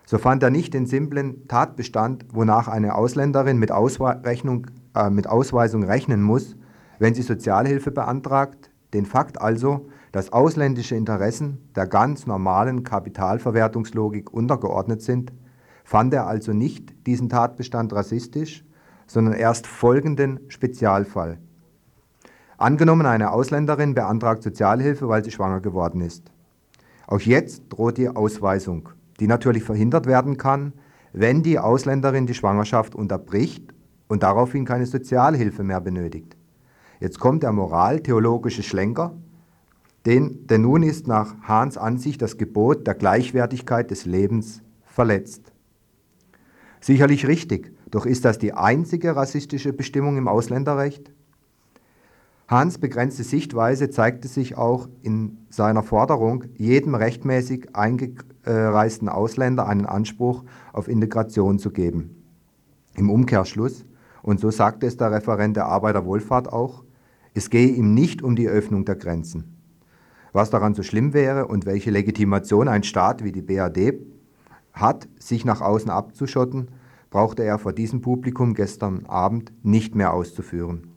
So 0.06 0.18
fand 0.18 0.42
er 0.44 0.50
nicht 0.50 0.74
den 0.74 0.86
simplen 0.86 1.48
Tatbestand, 1.48 2.26
wonach 2.32 2.68
eine 2.68 2.96
Ausländerin 2.96 3.58
mit, 3.58 3.72
äh, 3.72 5.10
mit 5.10 5.28
Ausweisung 5.28 5.84
rechnen 5.84 6.22
muss, 6.22 6.56
wenn 7.00 7.14
sie 7.14 7.22
Sozialhilfe 7.22 7.92
beantragt, 7.92 8.72
den 8.94 9.06
Fakt 9.06 9.42
also, 9.42 9.90
dass 10.14 10.32
ausländische 10.32 10.96
Interessen 10.96 11.70
der 11.76 11.88
ganz 11.88 12.26
normalen 12.26 12.84
Kapitalverwertungslogik 12.84 14.34
untergeordnet 14.34 15.02
sind, 15.02 15.34
fand 15.84 16.14
er 16.14 16.26
also 16.28 16.54
nicht 16.54 17.06
diesen 17.06 17.30
Tatbestand 17.30 17.94
rassistisch, 17.94 18.66
sondern 19.06 19.34
erst 19.34 19.68
folgenden 19.68 20.40
Spezialfall. 20.48 21.40
Angenommen, 22.58 23.06
eine 23.06 23.32
Ausländerin 23.32 23.94
beantragt 23.94 24.42
Sozialhilfe, 24.42 25.08
weil 25.08 25.24
sie 25.24 25.30
schwanger 25.32 25.62
geworden 25.62 26.02
ist. 26.02 26.32
Auch 27.06 27.22
jetzt 27.22 27.64
droht 27.70 27.98
die 27.98 28.10
Ausweisung, 28.10 28.90
die 29.20 29.28
natürlich 29.28 29.64
verhindert 29.64 30.08
werden 30.08 30.38
kann, 30.38 30.74
wenn 31.14 31.44
die 31.44 31.60
Ausländerin 31.60 32.26
die 32.26 32.34
Schwangerschaft 32.34 32.96
unterbricht 32.96 33.74
und 34.08 34.24
daraufhin 34.24 34.66
keine 34.66 34.88
Sozialhilfe 34.88 35.64
mehr 35.64 35.82
benötigt. 35.82 36.36
Jetzt 37.00 37.20
kommt 37.20 37.44
der 37.44 37.52
moral-theologische 37.52 38.64
Schlenker, 38.64 39.14
denn, 40.08 40.48
denn 40.48 40.62
nun 40.62 40.82
ist 40.82 41.08
nach 41.08 41.36
Hahns 41.44 41.78
Ansicht 41.78 42.22
das 42.24 42.38
Gebot 42.38 42.88
der 42.88 42.96
Gleichwertigkeit 42.96 43.92
des 43.92 44.06
Lebens 44.06 44.64
verletzt. 44.86 45.52
Sicherlich 46.82 47.28
richtig, 47.28 47.72
doch 47.92 48.06
ist 48.06 48.26
das 48.26 48.40
die 48.40 48.54
einzige 48.54 49.16
rassistische 49.16 49.74
Bestimmung 49.74 50.18
im 50.18 50.28
Ausländerrecht? 50.28 51.12
Hans 52.48 52.78
begrenzte 52.78 53.24
Sichtweise 53.24 53.90
zeigte 53.90 54.30
sich 54.30 54.56
auch 54.58 54.88
in 55.02 55.38
seiner 55.50 55.84
Forderung, 55.84 56.46
jedem 56.56 56.96
rechtmäßig 56.96 57.76
eingereisten 57.76 59.10
Ausländer 59.10 59.68
einen 59.68 59.86
Anspruch 59.86 60.46
auf 60.72 60.88
Integration 60.88 61.60
zu 61.60 61.72
geben. 61.72 62.24
Im 62.96 63.10
Umkehrschluss, 63.10 63.86
und 64.24 64.40
so 64.40 64.50
sagte 64.50 64.88
es 64.88 64.96
der 64.96 65.12
Referent 65.12 65.58
der 65.58 65.66
Arbeiterwohlfahrt 65.66 66.52
auch, 66.54 66.86
es 67.34 67.50
gehe 67.50 67.68
ihm 67.68 67.94
nicht 67.94 68.22
um 68.22 68.38
die 68.38 68.48
Öffnung 68.48 68.86
der 68.86 68.96
Grenzen. 68.96 69.58
Was 70.32 70.50
daran 70.50 70.74
so 70.74 70.84
schlimm 70.84 71.14
wäre 71.14 71.48
und 71.48 71.66
welche 71.66 71.92
Legitimation 71.92 72.70
ein 72.70 72.84
Staat 72.84 73.26
wie 73.26 73.34
die 73.34 73.42
BRD 73.42 73.94
hat, 74.72 75.10
sich 75.20 75.44
nach 75.44 75.60
außen 75.60 75.90
abzuschotten, 75.90 76.70
brauchte 77.10 77.44
er 77.44 77.60
vor 77.60 77.74
diesem 77.74 78.00
Publikum 78.00 78.54
gestern 78.54 79.06
Abend 79.06 79.52
nicht 79.64 79.96
mehr 79.96 80.14
auszuführen. 80.14 80.94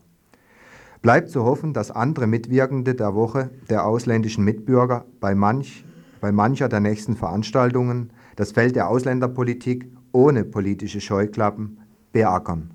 Bleibt 1.02 1.30
zu 1.30 1.44
hoffen, 1.44 1.72
dass 1.72 1.90
andere 1.90 2.26
Mitwirkende 2.26 2.94
der 2.94 3.14
Woche 3.14 3.50
der 3.70 3.86
ausländischen 3.86 4.44
Mitbürger 4.44 5.06
bei, 5.20 5.34
manch, 5.34 5.84
bei 6.20 6.30
mancher 6.30 6.68
der 6.68 6.80
nächsten 6.80 7.16
Veranstaltungen 7.16 8.12
das 8.36 8.52
Feld 8.52 8.76
der 8.76 8.88
Ausländerpolitik 8.88 9.90
ohne 10.12 10.44
politische 10.44 11.00
Scheuklappen 11.00 11.78
beackern. 12.12 12.70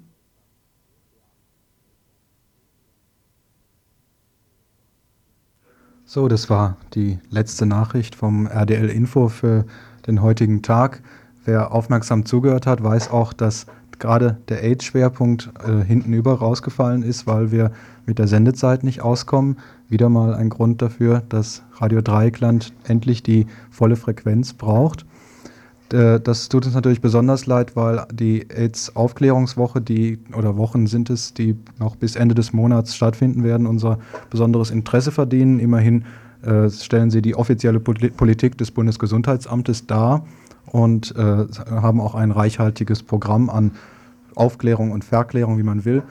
So, 6.08 6.28
das 6.28 6.50
war 6.50 6.78
die 6.94 7.20
letzte 7.30 7.66
Nachricht 7.66 8.16
vom 8.16 8.48
RDL 8.48 8.90
Info 8.90 9.28
für 9.28 9.66
den 10.08 10.22
heutigen 10.22 10.62
Tag. 10.62 11.02
Wer 11.44 11.72
aufmerksam 11.72 12.26
zugehört 12.26 12.66
hat, 12.66 12.84
weiß 12.84 13.10
auch, 13.10 13.34
dass 13.34 13.66
gerade 14.00 14.38
der 14.50 14.64
AIDS-Schwerpunkt 14.64 15.52
äh, 15.66 15.84
hintenüber 15.84 16.34
rausgefallen 16.34 17.04
ist, 17.04 17.28
weil 17.28 17.52
wir 17.52 17.72
mit 18.06 18.20
der 18.20 18.28
Sendezeit 18.28 18.84
nicht 18.84 19.02
auskommen. 19.02 19.58
Wieder 19.90 20.10
mal 20.10 20.34
ein 20.34 20.50
Grund 20.50 20.82
dafür, 20.82 21.24
dass 21.30 21.64
Radio 21.76 22.02
Dreieckland 22.02 22.74
endlich 22.86 23.24
die 23.24 23.48
volle 23.70 23.96
Frequenz 23.96 24.54
braucht. 24.54 25.06
Äh, 25.92 26.20
das 26.20 26.50
tut 26.50 26.66
uns 26.66 26.76
natürlich 26.76 27.02
besonders 27.02 27.46
leid, 27.46 27.76
weil 27.76 28.06
die 28.12 28.48
AIDS-Aufklärungswoche, 28.50 29.82
die 29.82 30.20
oder 30.36 30.58
Wochen 30.58 30.88
sind 30.88 31.10
es, 31.10 31.34
die 31.34 31.58
noch 31.80 31.96
bis 31.96 32.16
Ende 32.16 32.36
des 32.36 32.54
Monats 32.54 32.96
stattfinden 32.96 33.44
werden, 33.44 33.68
unser 33.68 34.00
besonderes 34.30 34.72
Interesse 34.72 35.12
verdienen. 35.12 35.60
Immerhin 35.60 36.06
äh, 36.44 36.70
stellen 36.70 37.12
sie 37.12 37.22
die 37.22 37.36
offizielle 37.36 37.80
Politik 37.80 38.58
des 38.58 38.72
Bundesgesundheitsamtes 38.72 39.88
dar 39.88 40.26
und 40.68 41.16
äh, 41.16 41.46
haben 41.70 42.02
auch 42.02 42.16
ein 42.16 42.32
reichhaltiges 42.32 43.04
Programm 43.04 43.50
an 43.50 43.72
Aufklärung 44.36 44.92
und 44.92 45.04
Verklärung, 45.04 45.58
wie 45.58 45.64
man 45.64 45.86
will. 45.86 46.04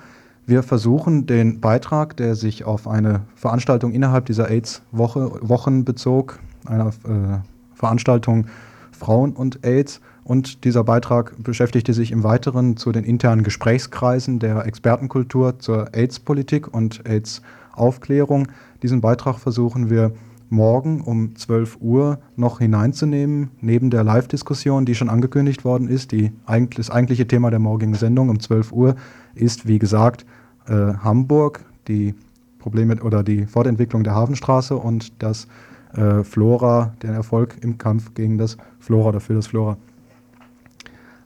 Wir 0.46 0.62
versuchen 0.62 1.26
den 1.26 1.60
Beitrag, 1.60 2.16
der 2.16 2.34
sich 2.34 2.64
auf 2.64 2.86
eine 2.86 3.22
Veranstaltung 3.34 3.92
innerhalb 3.92 4.26
dieser 4.26 4.50
AIDS-Wochen 4.50 5.84
bezog, 5.84 6.38
einer 6.66 6.88
äh, 6.88 7.38
Veranstaltung 7.74 8.46
Frauen 8.92 9.32
und 9.32 9.64
AIDS, 9.64 10.00
und 10.24 10.64
dieser 10.64 10.84
Beitrag 10.84 11.34
beschäftigte 11.42 11.92
sich 11.92 12.10
im 12.10 12.24
Weiteren 12.24 12.78
zu 12.78 12.92
den 12.92 13.04
internen 13.04 13.42
Gesprächskreisen 13.42 14.38
der 14.38 14.66
Expertenkultur 14.66 15.58
zur 15.58 15.94
AIDS-Politik 15.94 16.72
und 16.72 17.06
AIDS-Aufklärung. 17.06 18.48
Diesen 18.82 19.02
Beitrag 19.02 19.38
versuchen 19.38 19.90
wir 19.90 20.12
morgen 20.54 21.00
um 21.00 21.36
12 21.36 21.78
Uhr 21.80 22.18
noch 22.36 22.60
hineinzunehmen, 22.60 23.50
neben 23.60 23.90
der 23.90 24.04
Live-Diskussion, 24.04 24.86
die 24.86 24.94
schon 24.94 25.10
angekündigt 25.10 25.64
worden 25.64 25.88
ist. 25.88 26.12
Die, 26.12 26.32
das 26.76 26.90
eigentliche 26.90 27.26
Thema 27.26 27.50
der 27.50 27.58
morgigen 27.58 27.94
Sendung 27.94 28.28
um 28.28 28.40
12 28.40 28.72
Uhr 28.72 28.94
ist, 29.34 29.66
wie 29.66 29.78
gesagt, 29.78 30.24
äh, 30.66 30.94
Hamburg, 30.94 31.64
die 31.88 32.14
Probleme 32.58 33.02
oder 33.02 33.22
die 33.22 33.46
Fortentwicklung 33.46 34.04
der 34.04 34.14
Hafenstraße 34.14 34.76
und 34.76 35.22
das 35.22 35.48
äh, 35.94 36.24
Flora, 36.24 36.94
der 37.02 37.12
Erfolg 37.12 37.58
im 37.60 37.76
Kampf 37.76 38.14
gegen 38.14 38.38
das 38.38 38.56
Flora 38.78 39.10
oder 39.10 39.20
für 39.20 39.34
das 39.34 39.48
Flora. 39.48 39.76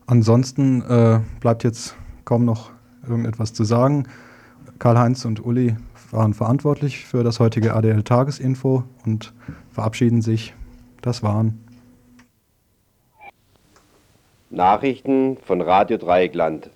Ansonsten 0.07 0.83
äh, 0.83 1.21
bleibt 1.41 1.65
jetzt 1.65 1.95
kaum 2.25 2.45
noch 2.45 2.71
irgendetwas 3.07 3.53
zu 3.53 3.65
sagen. 3.65 4.05
Karl-Heinz 4.79 5.25
und 5.25 5.45
Uli 5.45 5.77
waren 6.11 6.35
verantwortlich 6.35 7.05
für 7.05 7.23
das 7.23 7.41
heutige 7.41 7.75
ADL 7.75 8.03
Tagesinfo 8.03 8.85
und 9.05 9.33
verabschieden 9.71 10.23
sich. 10.23 10.55
Das 11.03 11.23
waren 11.23 11.65
Nachrichten 14.51 15.37
von 15.45 15.61
Radio 15.61 15.99
Dreieckland. 15.99 16.71